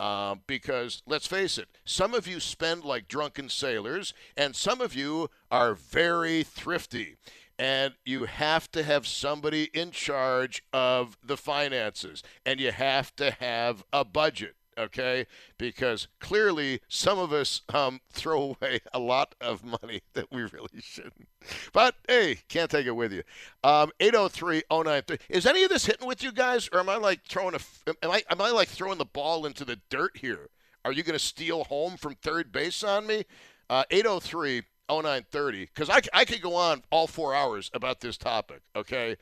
Uh, 0.00 0.36
because 0.46 1.02
let's 1.06 1.26
face 1.26 1.58
it, 1.58 1.68
some 1.84 2.14
of 2.14 2.28
you 2.28 2.38
spend 2.38 2.84
like 2.84 3.08
drunken 3.08 3.48
sailors, 3.48 4.14
and 4.36 4.54
some 4.54 4.80
of 4.80 4.94
you 4.94 5.28
are 5.50 5.74
very 5.74 6.44
thrifty. 6.44 7.16
And 7.58 7.94
you 8.04 8.26
have 8.26 8.70
to 8.70 8.84
have 8.84 9.04
somebody 9.04 9.68
in 9.74 9.90
charge 9.90 10.62
of 10.72 11.18
the 11.24 11.36
finances, 11.36 12.22
and 12.46 12.60
you 12.60 12.70
have 12.70 13.16
to 13.16 13.32
have 13.32 13.82
a 13.92 14.04
budget 14.04 14.54
okay? 14.78 15.26
Because 15.58 16.08
clearly 16.20 16.80
some 16.88 17.18
of 17.18 17.32
us 17.32 17.62
um, 17.74 18.00
throw 18.10 18.56
away 18.60 18.80
a 18.94 18.98
lot 18.98 19.34
of 19.40 19.64
money 19.64 20.02
that 20.14 20.30
we 20.32 20.42
really 20.42 20.80
shouldn't. 20.80 21.28
But 21.72 21.94
hey, 22.08 22.38
can't 22.48 22.70
take 22.70 22.86
it 22.86 22.96
with 22.96 23.12
you. 23.12 23.22
Um, 23.64 23.90
803-093. 24.00 25.20
Is 25.28 25.46
any 25.46 25.64
of 25.64 25.70
this 25.70 25.86
hitting 25.86 26.06
with 26.06 26.22
you 26.22 26.32
guys, 26.32 26.68
or 26.72 26.80
am 26.80 26.88
I 26.88 26.96
like 26.96 27.24
throwing 27.24 27.54
a? 27.54 27.60
Am 28.02 28.10
I 28.10 28.22
am 28.30 28.40
I 28.40 28.50
like 28.50 28.68
throwing 28.68 28.98
the 28.98 29.04
ball 29.04 29.46
into 29.46 29.64
the 29.64 29.80
dirt 29.90 30.16
here? 30.16 30.48
Are 30.84 30.92
you 30.92 31.02
going 31.02 31.18
to 31.18 31.24
steal 31.24 31.64
home 31.64 31.96
from 31.96 32.14
third 32.14 32.52
base 32.52 32.82
on 32.82 33.06
me? 33.06 33.24
Uh, 33.68 33.84
803 33.90 34.62
0930 34.88 35.66
because 35.66 35.90
I, 35.90 36.00
I 36.14 36.24
could 36.24 36.40
go 36.40 36.54
on 36.54 36.82
all 36.90 37.06
four 37.06 37.34
hours 37.34 37.70
about 37.74 38.00
this 38.00 38.16
topic 38.16 38.62
okay 38.74 39.16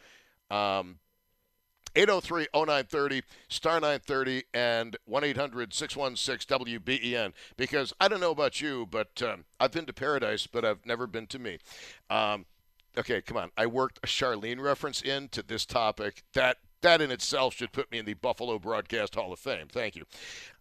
um, 0.48 0.98
803 1.96 2.46
0930, 2.54 3.22
star 3.48 3.74
930, 3.74 4.44
and 4.54 4.96
1 5.06 5.24
800 5.24 5.72
616 5.74 6.58
WBEN. 6.58 7.32
Because 7.56 7.92
I 8.00 8.08
don't 8.08 8.20
know 8.20 8.30
about 8.30 8.60
you, 8.60 8.86
but 8.90 9.22
um, 9.22 9.44
I've 9.58 9.72
been 9.72 9.86
to 9.86 9.92
paradise, 9.92 10.46
but 10.46 10.64
I've 10.64 10.84
never 10.84 11.06
been 11.06 11.26
to 11.28 11.38
me. 11.38 11.58
Um, 12.10 12.44
okay, 12.98 13.22
come 13.22 13.36
on. 13.36 13.50
I 13.56 13.66
worked 13.66 13.98
a 14.02 14.06
Charlene 14.06 14.60
reference 14.60 15.00
into 15.00 15.42
this 15.42 15.64
topic. 15.64 16.22
That 16.34 16.58
that 16.82 17.00
in 17.00 17.10
itself 17.10 17.54
should 17.54 17.72
put 17.72 17.90
me 17.90 17.98
in 17.98 18.04
the 18.04 18.14
Buffalo 18.14 18.58
Broadcast 18.58 19.14
Hall 19.14 19.32
of 19.32 19.38
Fame. 19.38 19.66
Thank 19.70 19.96
you. 19.96 20.04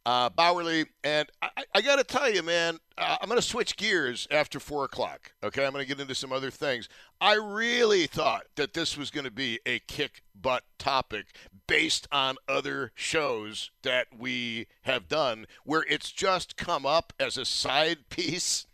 Uh, 0.05 0.29
Bauerle, 0.29 0.85
and 1.03 1.27
I, 1.41 1.49
I 1.73 1.81
got 1.81 1.95
to 1.95 2.03
tell 2.03 2.29
you, 2.29 2.43
man, 2.43 2.77
uh, 2.97 3.17
I'm 3.19 3.27
going 3.27 3.41
to 3.41 3.47
switch 3.47 3.75
gears 3.75 4.27
after 4.29 4.59
4 4.59 4.85
o'clock. 4.85 5.31
Okay, 5.43 5.65
I'm 5.65 5.71
going 5.71 5.83
to 5.83 5.87
get 5.87 5.99
into 5.99 6.13
some 6.13 6.31
other 6.31 6.51
things. 6.51 6.87
I 7.19 7.35
really 7.35 8.05
thought 8.05 8.43
that 8.55 8.73
this 8.73 8.97
was 8.97 9.09
going 9.09 9.25
to 9.25 9.31
be 9.31 9.59
a 9.65 9.79
kick 9.79 10.21
butt 10.39 10.63
topic 10.77 11.27
based 11.67 12.07
on 12.11 12.37
other 12.47 12.91
shows 12.93 13.71
that 13.81 14.07
we 14.15 14.67
have 14.83 15.07
done 15.07 15.47
where 15.63 15.85
it's 15.89 16.11
just 16.11 16.55
come 16.55 16.85
up 16.85 17.13
as 17.19 17.37
a 17.37 17.45
side 17.45 18.09
piece. 18.09 18.67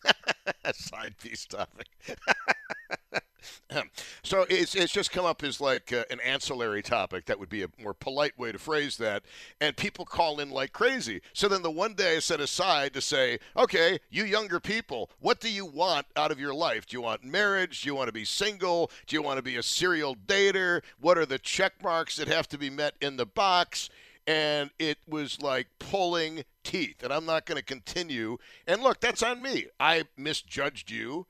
a 0.65 0.73
side 0.73 1.15
piece 1.17 1.45
topic. 1.45 1.87
so 4.23 4.45
it's 4.49 4.75
it's 4.75 4.91
just 4.91 5.11
come 5.11 5.25
up 5.25 5.43
as 5.43 5.59
like 5.61 5.91
uh, 5.93 6.03
an 6.09 6.19
ancillary 6.21 6.81
topic. 6.81 7.25
That 7.25 7.39
would 7.39 7.49
be 7.49 7.63
a 7.63 7.67
more 7.81 7.93
polite 7.93 8.37
way 8.37 8.51
to 8.51 8.59
phrase 8.59 8.97
that. 8.97 9.23
And 9.59 9.75
people 9.75 10.05
call 10.05 10.39
in 10.39 10.49
like 10.49 10.73
crazy. 10.73 11.21
So 11.33 11.47
then 11.47 11.61
the 11.61 11.71
one 11.71 11.93
day 11.93 12.17
I 12.17 12.19
set 12.19 12.39
aside 12.39 12.93
to 12.93 13.01
say, 13.01 13.39
okay, 13.55 13.99
you 14.09 14.23
younger 14.23 14.59
people, 14.59 15.09
what 15.19 15.39
do 15.39 15.49
you 15.49 15.65
want 15.65 16.07
out 16.15 16.31
of 16.31 16.39
your 16.39 16.53
life? 16.53 16.85
Do 16.85 16.97
you 16.97 17.01
want 17.01 17.23
marriage? 17.23 17.81
Do 17.81 17.89
you 17.89 17.95
want 17.95 18.07
to 18.07 18.13
be 18.13 18.25
single? 18.25 18.91
Do 19.07 19.15
you 19.15 19.21
want 19.21 19.37
to 19.37 19.43
be 19.43 19.57
a 19.57 19.63
serial 19.63 20.15
dater? 20.15 20.81
What 20.99 21.17
are 21.17 21.25
the 21.25 21.39
check 21.39 21.73
marks 21.83 22.15
that 22.17 22.27
have 22.27 22.47
to 22.49 22.57
be 22.57 22.69
met 22.69 22.95
in 23.01 23.17
the 23.17 23.25
box? 23.25 23.89
and 24.27 24.69
it 24.77 24.99
was 25.07 25.41
like 25.41 25.67
pulling 25.79 26.43
teeth. 26.63 27.03
And 27.03 27.11
I'm 27.11 27.25
not 27.25 27.45
going 27.45 27.57
to 27.57 27.63
continue. 27.63 28.37
And 28.67 28.81
look, 28.81 28.99
that's 28.99 29.23
on 29.23 29.41
me. 29.41 29.67
I 29.79 30.03
misjudged 30.17 30.91
you. 30.91 31.25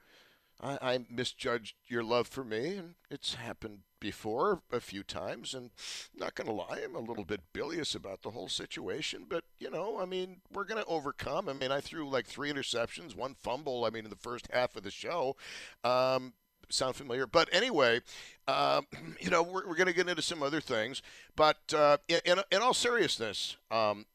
I, 0.62 0.78
I 0.82 1.00
misjudged 1.10 1.76
your 1.88 2.04
love 2.04 2.28
for 2.28 2.43
me, 2.43 2.76
and 2.76 2.95
it's 3.10 3.34
happened 3.34 3.80
before 4.00 4.62
a 4.71 4.80
few 4.80 5.04
times. 5.04 5.54
And 5.54 5.71
not 6.15 6.36
going 6.36 6.47
to 6.47 6.54
lie, 6.54 6.82
I'm 6.84 6.95
a 6.95 7.00
little 7.00 7.26
bit 7.26 7.41
bilious 7.54 7.95
about 7.95 8.21
the 8.21 8.32
whole 8.32 8.47
situation. 8.47 9.26
But, 9.28 9.43
you 9.60 9.71
know, 9.71 10.00
I 10.00 10.06
mean, 10.06 10.38
we're 10.54 10.65
going 10.65 10.82
to 10.82 10.89
overcome. 10.89 11.50
I 11.50 11.54
mean, 11.54 11.71
I 11.71 11.82
threw 11.82 12.10
like 12.10 12.28
three 12.28 12.52
interceptions, 12.52 13.15
one 13.15 13.34
fumble, 13.34 13.86
I 13.86 13.89
mean, 13.89 14.04
in 14.04 14.10
the 14.12 14.15
first 14.15 14.47
half 14.54 14.76
of 14.76 14.84
the 14.84 14.91
show. 14.91 15.36
Um, 15.84 16.34
sound 16.69 16.95
familiar? 16.95 17.26
But 17.26 17.50
anyway, 17.52 18.02
uh, 18.47 18.82
you 19.19 19.30
know, 19.30 19.41
we're, 19.41 19.67
we're 19.67 19.76
going 19.76 19.88
to 19.88 19.93
get 19.93 20.10
into 20.10 20.21
some 20.21 20.43
other 20.43 20.62
things. 20.62 21.02
But 21.36 21.74
uh, 21.76 21.97
in, 22.08 22.39
in, 22.52 22.62
all 22.62 22.74
seriousness, 22.74 23.58
um, 23.71 24.06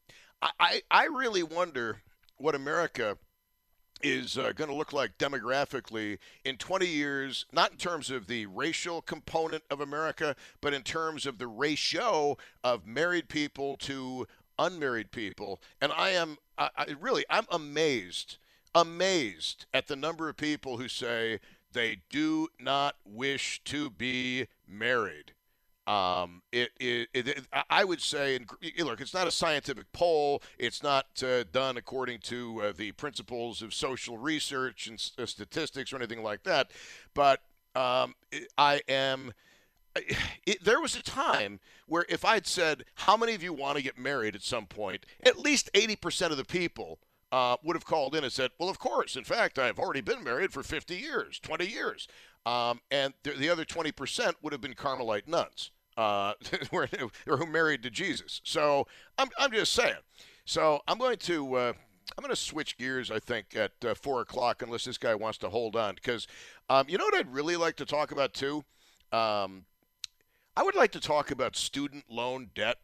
I, 0.41 0.81
I 0.89 1.05
really 1.05 1.43
wonder 1.43 2.01
what 2.37 2.55
America 2.55 3.17
is 4.01 4.37
uh, 4.37 4.51
going 4.55 4.69
to 4.69 4.75
look 4.75 4.93
like 4.93 5.17
demographically 5.17 6.17
in 6.45 6.57
20 6.57 6.87
years, 6.87 7.45
not 7.51 7.71
in 7.71 7.77
terms 7.77 8.09
of 8.09 8.27
the 8.27 8.45
racial 8.47 9.01
component 9.01 9.63
of 9.69 9.81
America, 9.81 10.35
but 10.61 10.73
in 10.73 10.83
terms 10.83 11.25
of 11.25 11.37
the 11.37 11.47
ratio 11.47 12.37
of 12.63 12.85
married 12.85 13.29
people 13.29 13.77
to 13.77 14.27
unmarried 14.59 15.11
people. 15.11 15.61
And 15.81 15.91
I 15.91 16.09
am, 16.09 16.37
I, 16.57 16.69
I 16.77 16.95
really, 16.99 17.25
I'm 17.29 17.45
amazed, 17.51 18.37
amazed 18.73 19.65
at 19.73 19.87
the 19.87 19.95
number 19.95 20.29
of 20.29 20.37
people 20.37 20.77
who 20.77 20.87
say 20.87 21.39
they 21.73 21.97
do 22.09 22.47
not 22.59 22.95
wish 23.05 23.61
to 23.65 23.89
be 23.89 24.47
married. 24.67 25.33
Um, 25.87 26.41
it, 26.51 26.71
it, 26.81 27.07
it, 27.13 27.47
I 27.69 27.85
would 27.85 28.01
say, 28.01 28.35
and 28.35 28.45
look, 28.79 28.99
it's 28.99 29.13
not 29.13 29.25
a 29.25 29.31
scientific 29.31 29.91
poll. 29.93 30.43
It's 30.59 30.83
not 30.83 31.05
uh, 31.23 31.45
done 31.51 31.77
according 31.77 32.19
to 32.23 32.61
uh, 32.61 32.73
the 32.75 32.91
principles 32.91 33.61
of 33.61 33.73
social 33.73 34.17
research 34.17 34.87
and 34.87 35.01
uh, 35.17 35.25
statistics 35.25 35.93
or 35.93 35.95
anything 35.95 36.21
like 36.23 36.43
that. 36.43 36.71
But 37.13 37.41
um, 37.75 38.15
I 38.57 38.81
am. 38.87 39.33
It, 40.45 40.63
there 40.63 40.79
was 40.79 40.95
a 40.95 41.01
time 41.03 41.59
where 41.87 42.05
if 42.07 42.23
I'd 42.23 42.45
said, 42.47 42.85
How 42.95 43.17
many 43.17 43.33
of 43.33 43.41
you 43.43 43.51
want 43.51 43.77
to 43.77 43.83
get 43.83 43.97
married 43.97 44.35
at 44.35 44.43
some 44.43 44.65
point? 44.67 45.05
At 45.25 45.39
least 45.39 45.71
80% 45.73 46.29
of 46.31 46.37
the 46.37 46.45
people 46.45 46.99
uh, 47.31 47.57
would 47.63 47.75
have 47.75 47.85
called 47.85 48.15
in 48.15 48.23
and 48.23 48.31
said, 48.31 48.51
Well, 48.59 48.69
of 48.69 48.79
course. 48.79 49.15
In 49.15 49.23
fact, 49.23 49.57
I've 49.59 49.79
already 49.79 50.01
been 50.01 50.23
married 50.23 50.53
for 50.53 50.63
50 50.63 50.95
years, 50.95 51.39
20 51.39 51.65
years. 51.65 52.07
um, 52.45 52.79
and 52.91 53.13
the, 53.23 53.31
the 53.31 53.49
other 53.49 53.65
20% 53.65 54.33
would 54.41 54.53
have 54.53 54.61
been 54.61 54.73
Carmelite 54.75 55.27
nuns 55.27 55.71
uh, 55.97 56.33
or 56.71 56.87
who 57.25 57.45
married 57.45 57.83
to 57.83 57.89
Jesus. 57.89 58.41
So 58.43 58.87
I'm, 59.17 59.29
I'm 59.37 59.51
just 59.51 59.73
saying. 59.73 59.95
So 60.45 60.81
I'm 60.87 60.97
going 60.97 61.17
to 61.17 61.55
uh, 61.55 61.73
I'm 62.17 62.21
going 62.21 62.29
to 62.29 62.35
switch 62.35 62.77
gears. 62.77 63.11
I 63.11 63.19
think 63.19 63.55
at 63.55 63.73
uh, 63.83 63.95
four 63.95 64.21
o'clock, 64.21 64.61
unless 64.61 64.85
this 64.85 64.97
guy 64.97 65.13
wants 65.15 65.37
to 65.39 65.49
hold 65.49 65.75
on, 65.75 65.95
because 65.95 66.27
um, 66.69 66.87
you 66.87 66.97
know 66.97 67.05
what 67.05 67.15
I'd 67.15 67.33
really 67.33 67.57
like 67.57 67.75
to 67.77 67.85
talk 67.85 68.11
about 68.11 68.33
too. 68.33 68.63
Um, 69.11 69.65
I 70.55 70.63
would 70.63 70.75
like 70.75 70.91
to 70.93 70.99
talk 70.99 71.31
about 71.31 71.55
student 71.55 72.05
loan 72.09 72.49
debt, 72.55 72.77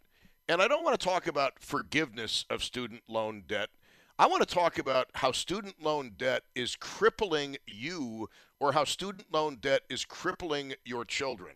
and 0.47 0.61
I 0.61 0.67
don't 0.67 0.83
want 0.83 0.99
to 0.99 1.03
talk 1.03 1.27
about 1.27 1.53
forgiveness 1.59 2.45
of 2.49 2.63
student 2.63 3.01
loan 3.07 3.43
debt. 3.47 3.69
I 4.19 4.27
want 4.27 4.47
to 4.47 4.53
talk 4.53 4.77
about 4.77 5.07
how 5.15 5.31
student 5.31 5.81
loan 5.81 6.11
debt 6.17 6.43
is 6.53 6.75
crippling 6.75 7.57
you 7.65 8.29
or 8.59 8.73
how 8.73 8.83
student 8.83 9.33
loan 9.33 9.57
debt 9.59 9.81
is 9.89 10.05
crippling 10.05 10.75
your 10.85 11.03
children. 11.03 11.55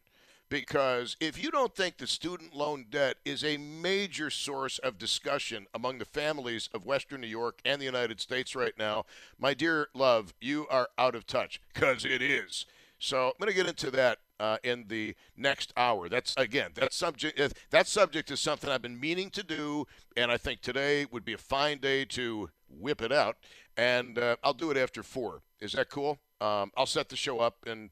Because 0.50 1.18
if 1.20 1.42
you 1.42 1.52
don't 1.52 1.76
think 1.76 1.98
the 1.98 2.08
student 2.08 2.56
loan 2.56 2.86
debt 2.90 3.18
is 3.26 3.44
a 3.44 3.58
major 3.58 4.30
source 4.30 4.80
of 4.80 4.98
discussion 4.98 5.68
among 5.74 5.98
the 5.98 6.06
families 6.06 6.70
of 6.74 6.86
Western 6.86 7.20
New 7.22 7.28
York 7.28 7.60
and 7.66 7.82
the 7.82 7.86
United 7.86 8.22
States 8.22 8.56
right 8.56 8.74
now, 8.78 9.06
my 9.38 9.54
dear 9.54 9.88
love, 9.94 10.34
you 10.40 10.66
are 10.70 10.88
out 10.98 11.16
of 11.16 11.28
touch 11.28 11.60
because 11.74 12.06
it 12.06 12.22
is. 12.22 12.66
So 13.00 13.28
I'm 13.28 13.34
going 13.40 13.52
to 13.52 13.56
get 13.56 13.68
into 13.68 13.92
that 13.92 14.20
uh, 14.40 14.58
in 14.64 14.86
the 14.88 15.16
next 15.36 15.74
hour. 15.76 16.08
That's 16.08 16.34
again 16.38 16.72
that 16.76 16.94
subject. 16.94 17.40
Uh, 17.40 17.50
that 17.70 17.88
subject 17.88 18.32
is 18.32 18.40
something 18.40 18.70
I've 18.70 18.82
been 18.82 19.00
meaning 19.00 19.30
to 19.32 19.44
do, 19.44 19.86
and 20.16 20.32
I 20.32 20.38
think 20.38 20.62
today 20.62 21.06
would 21.12 21.26
be 21.26 21.34
a 21.34 21.38
fine 21.38 21.80
day 21.80 22.06
to 22.06 22.50
whip 22.70 23.02
it 23.02 23.12
out. 23.12 23.38
And 23.76 24.18
uh, 24.18 24.38
I'll 24.44 24.54
do 24.54 24.72
it 24.72 24.78
after 24.78 25.04
four. 25.04 25.42
Is 25.60 25.74
that 25.74 25.90
cool? 25.90 26.20
Um, 26.40 26.72
I'll 26.78 26.86
set 26.86 27.10
the 27.10 27.18
show 27.18 27.40
up 27.40 27.66
and. 27.68 27.90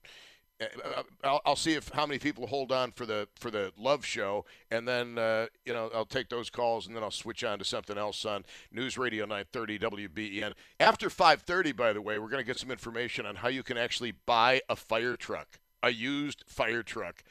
Uh, 0.62 1.04
I'll, 1.24 1.42
I'll, 1.46 1.56
see 1.56 1.74
if 1.74 1.90
how 1.90 2.06
many 2.06 2.18
people 2.18 2.48
hold 2.48 2.72
on 2.72 2.92
for 2.92 3.06
the 3.06 3.28
for 3.36 3.52
the 3.52 3.74
love 3.78 4.06
show, 4.06 4.46
and 4.72 4.88
then 4.88 5.18
uh, 5.18 5.48
you 5.66 5.74
know 5.74 5.90
I'll 5.94 6.06
take 6.06 6.30
those 6.30 6.50
calls, 6.50 6.88
and 6.88 6.96
then 6.96 7.04
I'll 7.04 7.12
switch 7.12 7.44
on 7.44 7.60
to 7.60 7.66
something 7.66 7.98
else 7.98 8.24
on 8.24 8.46
News 8.72 8.98
Radio 8.98 9.26
930 9.26 9.80
WBEN. 9.80 10.54
After 10.80 11.10
5:30, 11.10 11.76
by 11.76 11.92
the 11.92 12.02
way, 12.02 12.20
we're 12.20 12.30
going 12.30 12.42
to 12.42 12.48
get 12.48 12.58
some 12.58 12.72
information 12.72 13.26
on 13.26 13.36
how 13.36 13.50
you 13.50 13.64
can 13.64 13.78
actually 13.78 14.14
buy 14.26 14.62
a 14.70 14.78
fire 14.78 15.18
truck 15.18 15.60
a 15.86 15.92
used 15.92 16.44
fire 16.48 16.84
truck. 16.84 17.24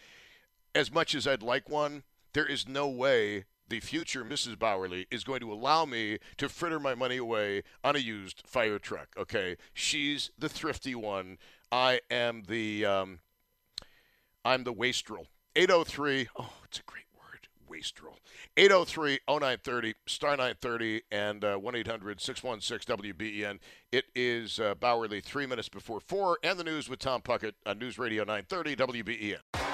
As 0.75 0.93
much 0.93 1.15
as 1.15 1.27
I'd 1.27 1.43
like 1.43 1.69
one, 1.69 2.05
there 2.33 2.47
is 2.47 2.69
no 2.69 2.89
way 2.89 3.45
the 3.69 3.81
future 3.81 4.25
Mrs. 4.25 4.57
Bauerle 4.57 5.07
is 5.11 5.25
going 5.25 5.41
to 5.41 5.53
allow 5.53 5.85
me 5.85 6.19
to 6.37 6.49
fritter 6.49 6.79
my 6.79 6.95
money 6.95 7.17
away 7.17 7.63
on 7.83 7.97
a 7.97 8.01
used 8.01 8.43
fire 8.47 8.79
truck. 8.79 9.09
Okay, 9.19 9.57
she's 9.73 10.31
the 10.39 10.49
thrifty 10.49 10.95
one. 10.95 11.39
I 11.71 12.01
am 12.11 12.45
the 12.47 12.85
um, 12.85 13.19
I'm 14.45 14.65
the 14.65 14.73
wastrel. 14.73 15.27
803. 15.57 16.29
Oh, 16.39 16.51
it's 16.65 16.81
a 16.81 16.83
great 16.83 17.05
word, 17.17 17.49
wastrel. 17.69 18.19
803 18.57 19.21
0930, 19.29 19.95
star 20.07 20.31
930, 20.33 21.03
and 21.11 21.43
1 21.43 21.77
800 21.77 22.21
616 22.21 22.97
WBEN. 22.97 23.59
It 23.93 24.05
is 24.15 24.61
uh, 24.61 24.75
Bauerle, 24.75 25.23
three 25.23 25.47
minutes 25.47 25.69
before 25.69 26.01
four, 26.01 26.39
and 26.43 26.59
the 26.59 26.65
news 26.65 26.89
with 26.89 26.99
Tom 26.99 27.23
Puckett 27.23 27.55
on 27.67 27.79
News 27.79 27.99
Radio 27.99 28.25
930 28.25 28.77
WBEN. 28.77 29.74